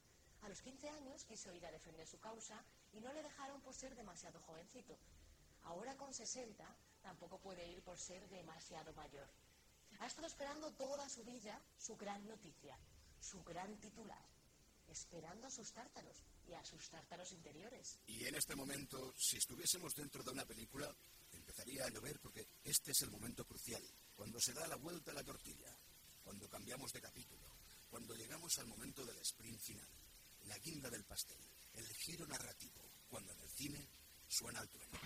A 0.43 0.47
los 0.47 0.61
15 0.61 0.87
años 0.87 1.25
quiso 1.25 1.51
ir 1.51 1.65
a 1.65 1.71
defender 1.71 2.07
su 2.07 2.17
causa 2.17 2.63
y 2.93 3.01
no 3.01 3.11
le 3.11 3.21
dejaron 3.21 3.59
por 3.59 3.75
ser 3.75 3.93
demasiado 3.93 4.39
jovencito. 4.39 4.97
Ahora 5.63 5.97
con 5.97 6.13
60 6.13 6.63
tampoco 7.01 7.37
puede 7.39 7.67
ir 7.67 7.83
por 7.83 7.99
ser 7.99 8.25
demasiado 8.29 8.93
mayor. 8.93 9.27
Ha 9.99 10.07
estado 10.07 10.27
esperando 10.27 10.71
toda 10.75 11.09
su 11.09 11.25
vida 11.25 11.61
su 11.77 11.97
gran 11.97 12.25
noticia, 12.25 12.79
su 13.19 13.43
gran 13.43 13.75
titular, 13.81 14.25
esperando 14.87 15.47
a 15.47 15.51
sus 15.51 15.73
tártaros 15.73 16.23
y 16.47 16.53
a 16.53 16.63
sus 16.63 16.89
tártaros 16.89 17.33
interiores. 17.33 17.99
Y 18.07 18.23
en 18.23 18.35
este 18.35 18.55
momento, 18.55 19.13
si 19.17 19.35
estuviésemos 19.35 19.93
dentro 19.93 20.23
de 20.23 20.31
una 20.31 20.45
película, 20.45 20.89
empezaría 21.33 21.83
a 21.83 21.89
llover 21.89 22.17
porque 22.21 22.47
este 22.63 22.91
es 22.91 23.01
el 23.01 23.11
momento 23.11 23.43
crucial, 23.43 23.83
cuando 24.15 24.39
se 24.39 24.53
da 24.53 24.65
la 24.67 24.77
vuelta 24.77 25.11
a 25.11 25.15
la 25.15 25.23
tortilla, 25.25 25.77
cuando 26.25 26.49
cambiamos 26.49 26.91
de 26.91 26.99
capítulo, 26.99 27.47
cuando 27.87 28.15
llegamos 28.15 28.57
al 28.57 28.65
momento 28.65 29.05
del 29.05 29.17
sprint 29.19 29.61
final, 29.61 29.87
la 30.47 30.57
guinda 30.57 30.89
del 30.89 31.05
pastel, 31.05 31.37
el 31.75 31.85
giro 31.93 32.25
narrativo, 32.25 32.81
cuando 33.07 33.31
en 33.31 33.39
el 33.41 33.49
cine 33.49 33.87
suena 34.27 34.59
el 34.59 34.69
trueno. 34.69 34.99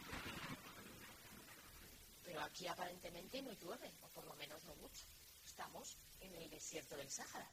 Pero 2.24 2.42
aquí 2.42 2.68
aparentemente 2.68 3.42
no 3.42 3.52
llueve, 3.52 3.92
o 4.02 4.08
por 4.10 4.26
lo 4.26 4.36
menos 4.36 4.64
no 4.64 4.76
mucho. 4.78 5.06
Estamos 5.46 5.98
en 6.22 6.34
el 6.36 6.50
desierto 6.50 6.96
del 6.96 7.12
Sáhara. 7.12 7.52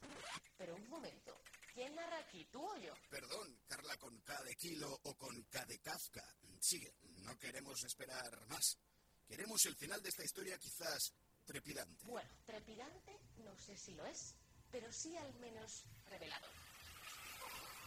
Pero 0.57 0.77
un 0.77 0.89
momento, 0.89 1.37
¿quién 1.75 1.95
narra 1.97 2.19
aquí, 2.19 2.45
tú 2.47 2.62
o 2.62 2.77
yo? 2.77 2.95
Perdón, 3.11 3.59
Carla 3.67 3.97
con 3.97 4.17
K 4.21 4.43
de 4.45 4.55
kilo 4.55 5.01
o 5.03 5.14
con 5.17 5.43
K 5.45 5.64
de 5.64 5.79
Kafka. 5.81 6.25
Sigue, 6.61 6.95
no 7.19 7.37
queremos 7.37 7.83
esperar 7.83 8.47
más. 8.47 8.79
Queremos 9.27 9.67
el 9.67 9.75
final 9.75 10.01
de 10.03 10.11
esta 10.11 10.25
historia 10.25 10.57
quizás 10.59 11.12
trepidante. 11.47 12.05
Bueno, 12.07 12.28
trepidante 12.44 13.18
no 13.44 13.57
sé 13.57 13.76
si 13.76 13.94
lo 13.94 14.05
es, 14.07 14.34
pero 14.70 14.92
sí 14.92 15.16
al 15.16 15.32
menos 15.34 15.84
revelador. 16.11 16.51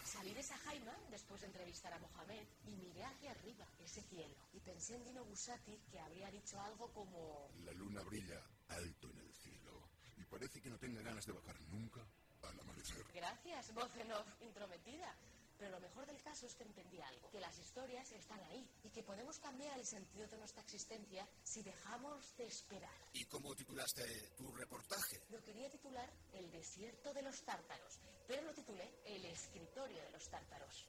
Salí 0.04 0.34
de 0.34 0.42
Sahaima 0.42 0.96
después 1.10 1.40
de 1.40 1.46
entrevistar 1.46 1.92
a 1.92 1.98
Mohamed 2.00 2.44
y 2.66 2.70
miré 2.74 3.04
hacia 3.04 3.30
arriba, 3.30 3.64
ese 3.78 4.02
cielo, 4.02 4.34
y 4.52 4.58
pensé 4.58 4.96
en 4.96 5.04
Dino 5.04 5.24
Busati 5.24 5.78
que 5.90 6.00
habría 6.00 6.30
dicho 6.32 6.60
algo 6.60 6.92
como... 6.92 7.48
La 7.64 7.72
luna 7.72 8.02
brilla 8.02 8.42
alto 8.68 9.08
en 9.08 9.18
el 9.20 9.32
cielo 9.32 9.88
y 10.16 10.24
parece 10.24 10.60
que 10.60 10.70
no 10.70 10.78
tenga 10.78 11.00
ganas 11.02 11.24
de 11.26 11.32
bajar 11.32 11.60
nunca 11.62 12.00
al 12.42 12.58
amanecer. 12.58 13.04
Gracias, 13.14 13.72
voz 13.72 13.94
en 13.96 14.10
off 14.12 14.26
intrometida. 14.40 15.14
Pero 15.60 15.72
lo 15.72 15.80
mejor 15.80 16.06
del 16.06 16.22
caso 16.22 16.46
es 16.46 16.54
que 16.54 16.62
entendí 16.62 16.98
algo, 17.02 17.28
que 17.30 17.38
las 17.38 17.58
historias 17.58 18.10
están 18.12 18.42
ahí 18.44 18.66
y 18.82 18.88
que 18.88 19.02
podemos 19.02 19.38
cambiar 19.38 19.78
el 19.78 19.84
sentido 19.84 20.26
de 20.26 20.38
nuestra 20.38 20.62
existencia 20.62 21.28
si 21.44 21.62
dejamos 21.62 22.34
de 22.38 22.46
esperar. 22.46 22.96
¿Y 23.12 23.26
cómo 23.26 23.54
titulaste 23.54 24.02
tu 24.38 24.50
reportaje? 24.52 25.20
Lo 25.28 25.38
quería 25.44 25.68
titular 25.68 26.10
El 26.32 26.50
desierto 26.50 27.12
de 27.12 27.20
los 27.20 27.44
tártaros, 27.44 28.00
pero 28.26 28.40
lo 28.40 28.54
titulé 28.54 28.90
El 29.04 29.22
escritorio 29.26 30.02
de 30.02 30.10
los 30.12 30.26
tártaros. 30.30 30.88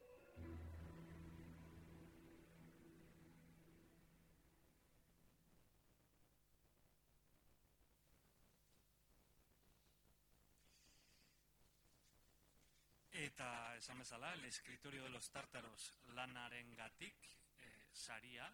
Eta 13.31 13.75
esan 13.77 13.97
bezala, 13.97 14.33
el 14.33 14.43
escritorio 14.43 15.03
de 15.03 15.09
los 15.09 15.29
tártaros 15.31 15.93
lanaren 16.15 16.75
gatik, 16.75 17.15
e, 17.59 17.69
saria, 17.93 18.51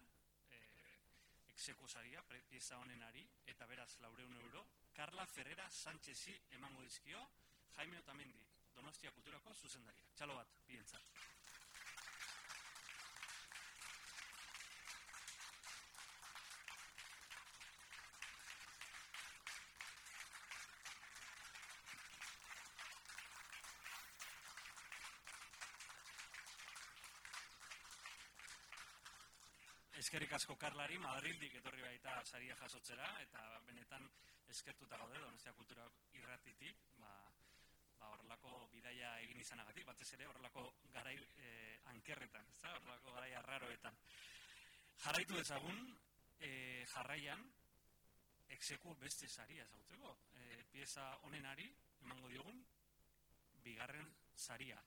e, 0.50 0.60
exeko 1.50 1.88
saria, 1.88 2.22
pieza 2.48 2.78
honenari, 2.78 3.24
eta 3.46 3.66
beraz 3.66 3.98
laureun 3.98 4.36
euro, 4.44 4.64
Carla 4.94 5.26
Ferrera 5.26 5.68
Sánchezi 5.68 6.36
emango 6.60 6.82
dizkio, 6.82 7.26
Jaime 7.74 7.98
Otamendi, 7.98 8.46
Donostia 8.76 9.10
Kulturako 9.10 9.54
zuzendaria. 9.54 10.06
Txalo 10.14 10.38
bat, 10.38 10.54
bientzat. 10.70 11.18
Eskerrik 29.98 30.30
asko 30.48 30.56
Karlari, 30.64 30.96
Madrildik 30.96 31.58
etorri 31.58 31.82
baita 31.84 32.22
saria 32.24 32.54
jasotzera, 32.56 33.04
eta 33.20 33.40
benetan 33.66 34.06
eskertuta 34.48 34.96
gaude 34.96 35.18
Donostia 35.20 35.52
Kultura 35.52 35.84
irratitik, 36.16 36.78
ba, 36.96 37.10
ba 37.98 38.08
horrelako 38.14 38.62
bidaia 38.72 39.10
egin 39.26 39.42
izanagatik, 39.42 39.84
batez 39.84 40.06
ere 40.16 40.24
horrelako 40.30 40.62
garai 40.94 41.18
eh, 41.44 41.76
ankerretan, 41.92 42.48
ezta? 42.54 42.72
horrelako 42.78 43.12
garai 43.18 43.34
arraroetan. 43.42 43.98
Jarraitu 45.04 45.36
dezagun, 45.36 45.82
eh, 46.40 46.86
jarraian, 46.94 47.44
exeku 48.56 48.96
beste 49.04 49.28
saria 49.28 49.68
zautzeko. 49.68 50.14
Eh, 50.32 50.64
pieza 50.72 51.10
honenari, 51.28 51.68
emango 52.06 52.32
diogun, 52.32 52.64
bigarren 53.68 54.08
saria. 54.48 54.80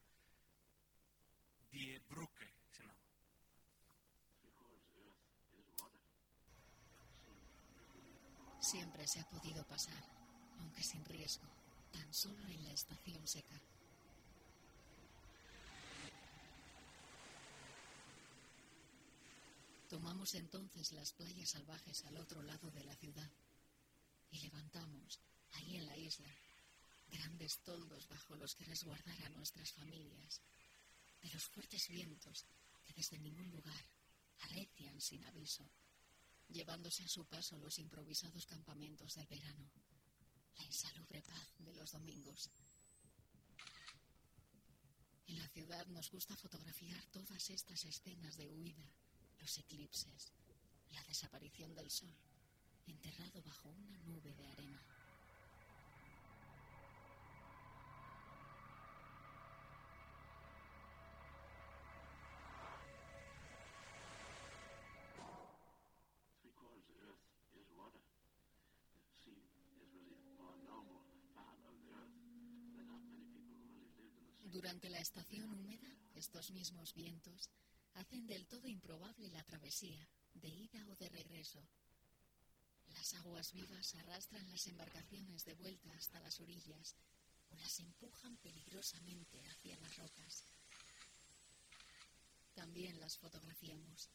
Die 1.70 2.00
Bruke, 2.10 2.51
Siempre 8.62 9.08
se 9.08 9.20
ha 9.20 9.28
podido 9.28 9.66
pasar, 9.66 10.04
aunque 10.60 10.84
sin 10.84 11.04
riesgo, 11.06 11.48
tan 11.92 12.14
solo 12.14 12.48
en 12.48 12.64
la 12.64 12.72
estación 12.72 13.28
seca. 13.28 13.60
Tomamos 19.90 20.36
entonces 20.36 20.92
las 20.94 21.12
playas 21.14 21.50
salvajes 21.50 22.06
al 22.06 22.18
otro 22.18 22.44
lado 22.44 22.70
de 22.70 22.84
la 22.84 22.96
ciudad 22.96 23.30
y 24.30 24.40
levantamos, 24.40 25.20
ahí 25.54 25.78
en 25.78 25.88
la 25.88 25.98
isla, 25.98 26.34
grandes 27.10 27.60
toldos 27.64 28.08
bajo 28.08 28.36
los 28.36 28.56
que 28.56 28.64
resguardar 28.64 29.22
a 29.24 29.30
nuestras 29.30 29.74
familias 29.74 30.40
de 31.22 31.30
los 31.32 31.44
fuertes 31.50 31.90
vientos 31.90 32.46
que 32.86 32.94
desde 32.94 33.18
ningún 33.18 33.50
lugar 33.50 33.86
arrecian 34.40 35.02
sin 35.02 35.26
aviso 35.26 35.68
llevándose 36.52 37.04
a 37.04 37.08
su 37.08 37.26
paso 37.26 37.58
los 37.58 37.80
improvisados 37.80 38.46
campamentos 38.46 39.16
del 39.16 39.28
verano, 39.28 39.72
la 40.58 40.66
insalubre 40.66 41.22
paz 41.22 41.54
de 41.60 41.74
los 41.74 41.92
domingos. 41.92 42.50
En 45.28 45.38
la 45.40 45.48
ciudad 45.50 45.86
nos 45.88 46.12
gusta 46.12 46.36
fotografiar 46.36 47.06
todas 47.08 47.50
estas 47.50 47.86
escenas 47.86 48.36
de 48.36 48.48
huida, 48.48 48.94
los 49.40 49.58
eclipses, 49.58 50.34
la 50.90 51.04
desaparición 51.04 51.74
del 51.74 51.90
sol, 51.90 52.14
enterrado 52.86 53.42
bajo 53.42 53.70
una 53.70 53.98
nube 54.00 54.34
de 54.36 54.48
arena. 54.48 55.01
Estación 75.12 75.52
húmeda, 75.52 75.94
estos 76.16 76.52
mismos 76.52 76.94
vientos 76.94 77.50
hacen 77.96 78.26
del 78.28 78.48
todo 78.48 78.66
improbable 78.70 79.30
la 79.30 79.44
travesía, 79.44 80.08
de 80.36 80.48
ida 80.48 80.88
o 80.88 80.96
de 80.96 81.10
regreso. 81.10 81.62
Las 82.94 83.14
aguas 83.16 83.52
vivas 83.52 83.94
arrastran 83.96 84.48
las 84.50 84.66
embarcaciones 84.68 85.44
de 85.44 85.54
vuelta 85.56 85.92
hasta 85.98 86.22
las 86.22 86.40
orillas 86.40 86.96
o 87.50 87.56
las 87.56 87.78
empujan 87.82 88.38
peligrosamente 88.38 89.46
hacia 89.50 89.78
las 89.80 89.98
rocas. 89.98 90.46
también 92.54 92.98
las 93.02 93.18
fotografiamos. 93.18 94.12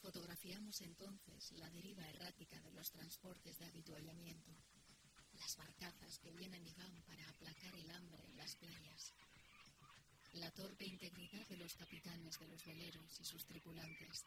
Fotografiamos 0.00 0.80
entonces 0.80 1.52
la 1.52 1.70
deriva 1.70 2.08
errática 2.08 2.60
de 2.62 2.72
los 2.72 2.90
transportes 2.90 3.56
de 3.58 3.66
habituallamiento, 3.66 4.50
las 5.34 5.56
barcazas 5.56 6.18
que 6.18 6.32
vienen 6.32 6.66
y 6.66 6.74
van 6.74 7.02
para 7.02 7.28
aplacar 7.28 7.74
el 7.76 7.90
hambre 7.92 8.24
en 8.24 8.36
las 8.36 8.56
playas, 8.56 9.12
la 10.34 10.50
torpe 10.52 10.84
integridad 10.84 11.46
de 11.48 11.56
los 11.56 11.74
capitanes 11.74 12.38
de 12.38 12.48
los 12.48 12.64
veleros 12.64 13.20
y 13.20 13.24
sus 13.24 13.44
tripulantes, 13.46 14.24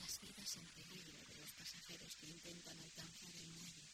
las 0.00 0.20
vidas 0.20 0.56
en 0.56 0.66
peligro 0.74 1.18
de 1.28 1.36
los 1.40 1.50
pasajeros 1.52 2.16
que 2.16 2.26
intentan 2.26 2.78
alcanzar 2.78 3.30
el 3.36 3.48
muelle, 3.48 3.88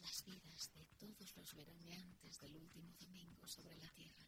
las 0.00 0.24
vidas 0.24 0.70
de 0.74 0.84
todos 0.98 1.36
los 1.36 1.54
veraneantes 1.54 2.40
del 2.40 2.56
último 2.56 2.94
domingo 3.00 3.48
sobre 3.48 3.76
la 3.78 3.88
tierra. 3.90 4.26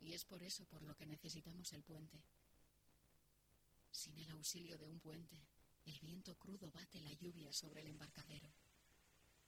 Y 0.00 0.14
es 0.14 0.24
por 0.24 0.42
eso 0.42 0.64
por 0.64 0.82
lo 0.82 0.96
que 0.96 1.04
necesitamos 1.04 1.72
el 1.74 1.82
puente. 1.82 2.22
Sin 3.90 4.18
el 4.18 4.30
auxilio 4.30 4.78
de 4.78 4.86
un 4.86 5.00
puente, 5.00 5.38
el 5.88 5.98
viento 6.00 6.34
crudo 6.36 6.70
bate 6.70 7.00
la 7.00 7.12
lluvia 7.14 7.52
sobre 7.52 7.80
el 7.80 7.88
embarcadero. 7.88 8.52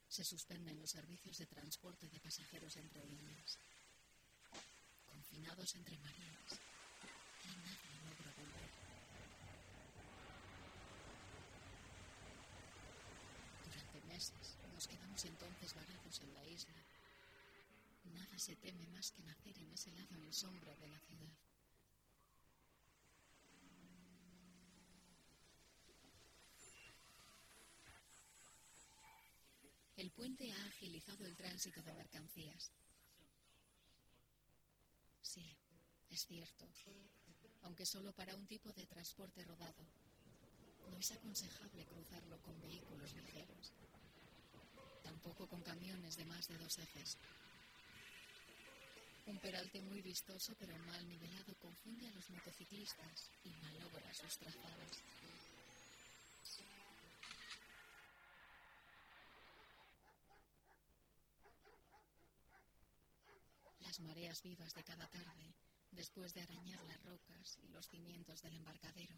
Se 0.07 0.23
suspenden 0.23 0.79
los 0.79 0.89
servicios 0.89 1.37
de 1.37 1.45
transporte 1.45 2.09
de 2.09 2.19
pasajeros 2.19 2.75
entre 2.77 3.05
líneas. 3.05 3.59
Confinados 5.05 5.75
entre 5.75 5.97
mareas, 5.99 6.59
y 7.43 7.47
nadie 7.47 8.01
logra 8.05 8.33
volver. 8.33 8.71
Durante 13.65 14.01
meses 14.01 14.57
nos 14.73 14.87
quedamos 14.87 15.23
entonces 15.25 15.73
varados 15.75 16.21
en 16.21 16.33
la 16.33 16.45
isla. 16.45 16.83
Nada 18.05 18.39
se 18.39 18.55
teme 18.55 18.87
más 18.87 19.11
que 19.11 19.23
nacer 19.23 19.57
en 19.59 19.71
ese 19.71 19.91
lado 19.91 20.15
en 20.15 20.33
sombra 20.33 20.75
de 20.75 20.87
la 20.87 20.99
ciudad. 20.99 21.37
El 30.01 30.09
puente 30.09 30.51
ha 30.51 30.70
agilizado 30.81 31.27
el 31.27 31.35
tránsito 31.35 31.79
de 31.83 31.93
mercancías. 31.93 32.71
Sí, 35.21 35.55
es 36.09 36.25
cierto, 36.25 36.65
aunque 37.61 37.85
solo 37.85 38.11
para 38.13 38.35
un 38.35 38.47
tipo 38.47 38.73
de 38.73 38.87
transporte 38.87 39.45
rodado. 39.45 39.85
No 40.89 40.97
es 40.97 41.11
aconsejable 41.11 41.85
cruzarlo 41.85 42.41
con 42.41 42.59
vehículos 42.61 43.13
ligeros, 43.13 43.73
tampoco 45.03 45.47
con 45.47 45.61
camiones 45.61 46.17
de 46.17 46.25
más 46.25 46.47
de 46.47 46.57
dos 46.57 46.79
ejes. 46.79 47.15
Un 49.27 49.37
peralte 49.37 49.81
muy 49.83 50.01
vistoso 50.01 50.55
pero 50.57 50.75
mal 50.79 51.07
nivelado 51.07 51.53
confunde 51.59 52.07
a 52.07 52.11
los 52.11 52.27
motociclistas 52.31 53.29
y 53.43 53.49
malogra 53.51 54.11
sus 54.15 54.35
trazados. 54.39 54.97
Las 63.91 63.99
mareas 63.99 64.41
vivas 64.41 64.73
de 64.73 64.85
cada 64.85 65.05
tarde, 65.09 65.53
después 65.91 66.33
de 66.33 66.41
arañar 66.41 66.81
las 66.85 67.03
rocas 67.03 67.59
y 67.61 67.67
los 67.67 67.89
cimientos 67.89 68.41
del 68.41 68.53
embarcadero, 68.53 69.17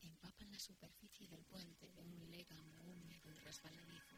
empapan 0.00 0.50
la 0.50 0.58
superficie 0.58 1.28
del 1.28 1.44
puente 1.44 1.92
de 1.92 2.02
un 2.02 2.30
légamo 2.30 2.80
húmedo 2.80 3.30
y 3.30 3.38
resbaladizo. 3.40 4.16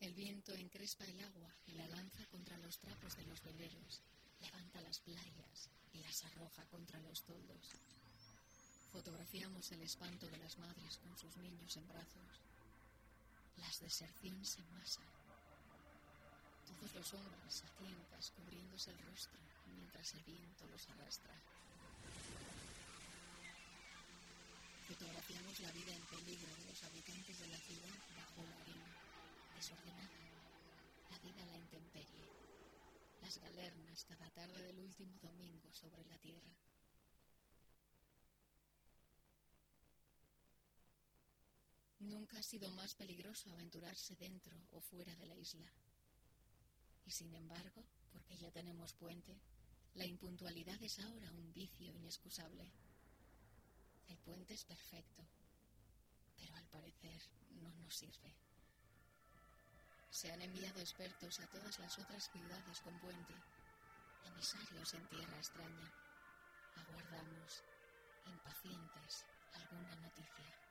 El 0.00 0.14
viento 0.14 0.54
encrespa 0.54 1.04
el 1.04 1.20
agua 1.20 1.54
y 1.66 1.72
la 1.72 1.86
lanza 1.88 2.24
contra 2.28 2.56
los 2.56 2.78
trapos 2.78 3.14
de 3.14 3.26
los 3.26 3.42
veleros, 3.42 4.00
levanta 4.40 4.80
las 4.80 5.00
playas 5.00 5.68
y 5.92 5.98
las 5.98 6.24
arroja 6.24 6.64
contra 6.68 6.98
los 7.00 7.22
toldos. 7.24 7.74
Fotografiamos 8.90 9.70
el 9.72 9.82
espanto 9.82 10.30
de 10.30 10.38
las 10.38 10.56
madres 10.56 10.96
con 10.96 11.14
sus 11.18 11.36
niños 11.36 11.76
en 11.76 11.86
brazos. 11.88 12.51
Las 13.56 13.80
deserciones 13.80 14.58
en 14.58 14.72
masa. 14.72 15.02
Todos 16.66 16.94
los 16.94 17.14
hombres 17.14 17.64
a 17.64 17.68
tientas 17.76 18.30
cubriéndose 18.30 18.90
el 18.90 18.98
rostro 18.98 19.38
mientras 19.66 20.14
el 20.14 20.24
viento 20.24 20.66
los 20.66 20.88
arrastra. 20.88 21.34
Fotografiamos 24.88 25.60
la 25.60 25.72
vida 25.72 25.94
en 25.94 26.04
peligro 26.06 26.54
de 26.56 26.64
los 26.66 26.82
habitantes 26.84 27.38
de 27.40 27.46
la 27.48 27.58
ciudad 27.58 27.98
bajo 28.16 28.42
la 28.42 28.56
arena, 28.60 28.96
desordenada, 29.56 30.20
la 31.10 31.18
vida 31.18 31.40
en 31.42 31.50
la 31.50 31.58
intemperie, 31.58 32.28
las 33.20 33.38
galernas 33.38 34.04
cada 34.04 34.28
tarde 34.30 34.62
del 34.62 34.78
último 34.80 35.18
domingo 35.22 35.72
sobre 35.72 36.04
la 36.04 36.18
tierra. 36.18 36.71
Nunca 42.02 42.36
ha 42.38 42.42
sido 42.42 42.68
más 42.72 42.96
peligroso 42.96 43.52
aventurarse 43.52 44.16
dentro 44.16 44.56
o 44.72 44.80
fuera 44.80 45.14
de 45.16 45.26
la 45.26 45.36
isla. 45.36 45.72
Y 47.06 47.10
sin 47.12 47.32
embargo, 47.32 47.84
porque 48.10 48.36
ya 48.36 48.50
tenemos 48.50 48.92
puente, 48.94 49.40
la 49.94 50.04
impuntualidad 50.04 50.82
es 50.82 50.98
ahora 50.98 51.30
un 51.30 51.52
vicio 51.52 51.94
inexcusable. 51.94 52.72
El 54.08 54.18
puente 54.18 54.54
es 54.54 54.64
perfecto, 54.64 55.22
pero 56.36 56.56
al 56.56 56.66
parecer 56.66 57.22
no 57.60 57.72
nos 57.76 57.94
sirve. 57.94 58.34
Se 60.10 60.32
han 60.32 60.42
enviado 60.42 60.80
expertos 60.80 61.38
a 61.38 61.46
todas 61.46 61.78
las 61.78 61.98
otras 62.00 62.28
ciudades 62.32 62.80
con 62.80 62.98
puente, 62.98 63.34
emisarios 64.24 64.92
en 64.94 65.06
tierra 65.08 65.36
extraña. 65.36 65.92
Aguardamos, 66.74 67.62
impacientes, 68.26 69.24
alguna 69.52 69.94
noticia. 69.96 70.61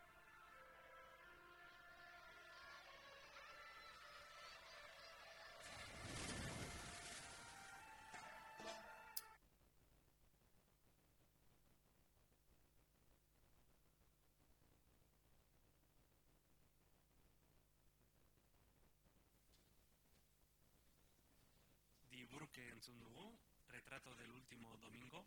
Burke 22.31 22.67
entzun 22.69 22.99
dugu, 22.99 23.27
retrato 23.69 24.15
del 24.15 24.31
último 24.31 24.77
domingo, 24.77 25.25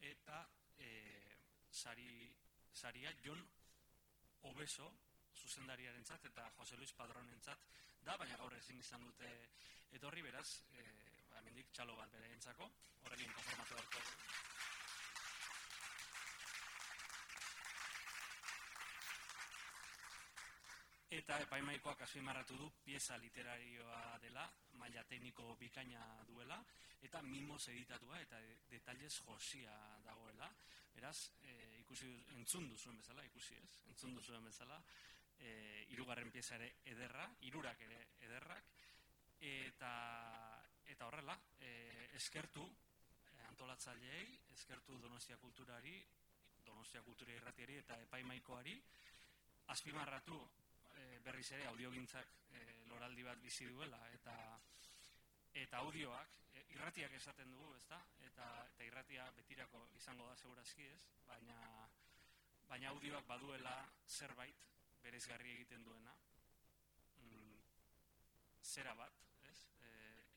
eta 0.00 0.48
e, 0.78 0.90
sari, 1.70 2.32
saria 2.72 3.12
Jon 3.24 3.42
Obeso, 4.42 4.90
zuzendariaren 5.34 6.04
zat, 6.04 6.24
eta 6.24 6.50
Jose 6.56 6.76
Luis 6.76 6.92
Padronen 6.92 7.40
zat, 7.42 7.66
da, 8.04 8.16
baina 8.16 8.36
gaur 8.36 8.54
ezin 8.58 8.78
izan 8.78 9.04
dute 9.04 9.30
etorri 9.98 10.22
beraz, 10.22 10.48
e, 10.72 10.84
ba, 11.30 11.42
mendik 11.46 11.72
txalo 11.72 11.96
bat 12.00 12.12
bere 12.12 12.30
entzako, 12.36 12.70
horrekin 13.04 13.32
konformatu 13.38 13.82
Eta 21.14 21.36
epaimaikoak 21.44 22.00
azpimarratu 22.02 22.56
du 22.58 22.64
pieza 22.82 23.14
literarioa 23.22 24.18
dela, 24.18 24.42
maila 24.80 25.04
tekniko 25.06 25.52
bikaina 25.60 26.00
duela, 26.26 26.56
eta 27.06 27.20
mimoz 27.22 27.68
editatua 27.70 28.18
eta 28.18 28.40
detailez 28.70 29.12
josia 29.20 29.74
dagoela. 30.02 30.48
Beraz, 30.96 31.30
e, 31.46 31.52
ikusi 31.84 32.08
entzun 32.34 32.66
duzuen 32.68 32.98
bezala, 32.98 33.22
ikusi 33.28 33.54
ez, 33.60 33.70
entzun 33.92 34.16
duzuen 34.18 34.42
bezala, 34.48 34.80
e, 35.38 35.52
irugarren 35.94 36.32
pieza 36.34 36.58
ere 36.58 36.72
ederra, 36.96 37.28
irurak 37.46 37.86
ere 37.86 38.00
ederrak, 38.26 38.74
eta, 39.52 39.92
eta 40.96 41.06
horrela, 41.06 41.38
e, 41.60 42.10
eskertu 42.18 42.66
antolatzaileei, 43.52 44.26
eskertu 44.58 44.98
Donostia 44.98 45.38
Kulturari, 45.38 45.94
Donostia 46.66 47.06
Kultura 47.06 47.38
Irratiari 47.38 47.78
eta 47.84 48.02
Epaimaikoari, 48.02 48.74
azpimarratu 49.70 50.42
berriz 51.24 51.50
ere 51.56 51.66
audiogintzak 51.70 52.32
e, 52.52 52.62
loraldi 52.90 53.24
bat 53.24 53.40
bizi 53.42 53.66
duela 53.70 54.00
eta 54.12 54.34
eta 55.62 55.80
audioak 55.86 56.36
e, 56.52 56.64
irratiak 56.74 57.14
esaten 57.18 57.50
dugu, 57.54 57.72
ezta? 57.78 58.00
Eta 58.28 58.48
eta 58.72 58.84
irratia 58.84 59.26
betirako 59.38 59.86
izango 59.96 60.28
da 60.28 60.36
segurazki, 60.36 60.86
ez? 60.90 61.00
Baina 61.28 61.58
baina 62.68 62.90
audioak 62.90 63.26
baduela 63.28 63.74
zerbait 64.08 64.64
berezgarri 65.02 65.52
egiten 65.56 65.84
duena. 65.84 66.14
Mm, 67.22 67.58
zera 68.74 68.94
bat, 69.00 69.24
ez? 69.50 69.58
E, 69.80 69.90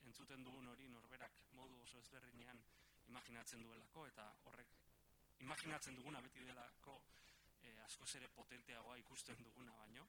entzuten 0.08 0.44
dugun 0.44 0.68
hori 0.72 0.88
norberak 0.92 1.40
modu 1.60 1.80
oso 1.84 2.00
ezberdinean 2.04 2.60
imaginatzen 3.08 3.62
duelako 3.64 4.06
eta 4.06 4.26
horrek 4.50 4.76
imaginatzen 5.44 5.96
duguna 5.96 6.20
beti 6.20 6.44
delako 6.44 6.98
e, 7.62 7.72
askoz 7.84 8.14
ere 8.20 8.28
potenteagoa 8.36 8.96
ikusten 9.04 9.42
duguna 9.44 9.76
baino. 9.82 10.06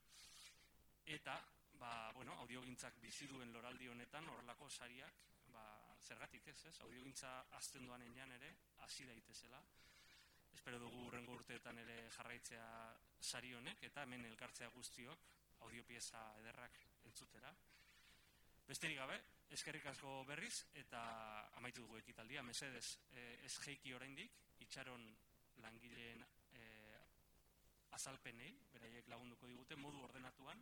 Eta, 1.09 1.33
ba, 1.81 2.11
bueno, 2.13 2.35
audiogintzak 2.43 2.99
bizi 3.01 3.25
duen 3.25 3.49
loraldi 3.49 3.87
honetan 3.89 4.27
horrelako 4.29 4.67
sariak, 4.69 5.15
ba, 5.49 5.63
zergatik 6.05 6.45
ez, 6.51 6.59
ez? 6.69 6.73
Audiogintza 6.85 7.31
azten 7.57 7.87
duan 7.87 8.03
ere, 8.03 8.51
hasi 8.85 9.07
daitezela. 9.09 9.59
Espero 10.53 10.77
dugu 10.77 11.07
urrengo 11.07 11.33
urteetan 11.33 11.79
ere 11.81 11.95
jarraitzea 12.13 12.67
sari 13.19 13.55
honek, 13.55 13.81
eta 13.89 14.03
hemen 14.03 14.25
elkartzea 14.25 14.69
guztiok, 14.69 15.25
audiopieza 15.65 16.21
ederrak 16.43 16.77
entzutera. 17.05 17.55
Besterik 18.67 18.97
gabe, 19.01 19.17
eskerrik 19.49 19.87
asko 19.89 20.23
berriz, 20.29 20.67
eta 20.75 21.01
amaitu 21.57 21.87
dugu 21.87 21.97
ekitaldia, 21.97 22.43
mesedez, 22.43 22.99
eh, 23.13 23.39
ez 23.45 23.55
jeiki 23.65 23.95
oraindik, 23.97 24.37
itxaron 24.59 25.09
langileen 25.57 26.21
eh, 26.53 27.01
azalpenei, 27.97 28.51
beraiek 28.75 29.09
lagunduko 29.09 29.49
digute, 29.49 29.75
modu 29.75 30.03
ordenatuan 30.05 30.61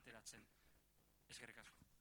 ateratzen. 0.00 0.46
Eskerrik 1.30 1.58
asko. 1.58 1.93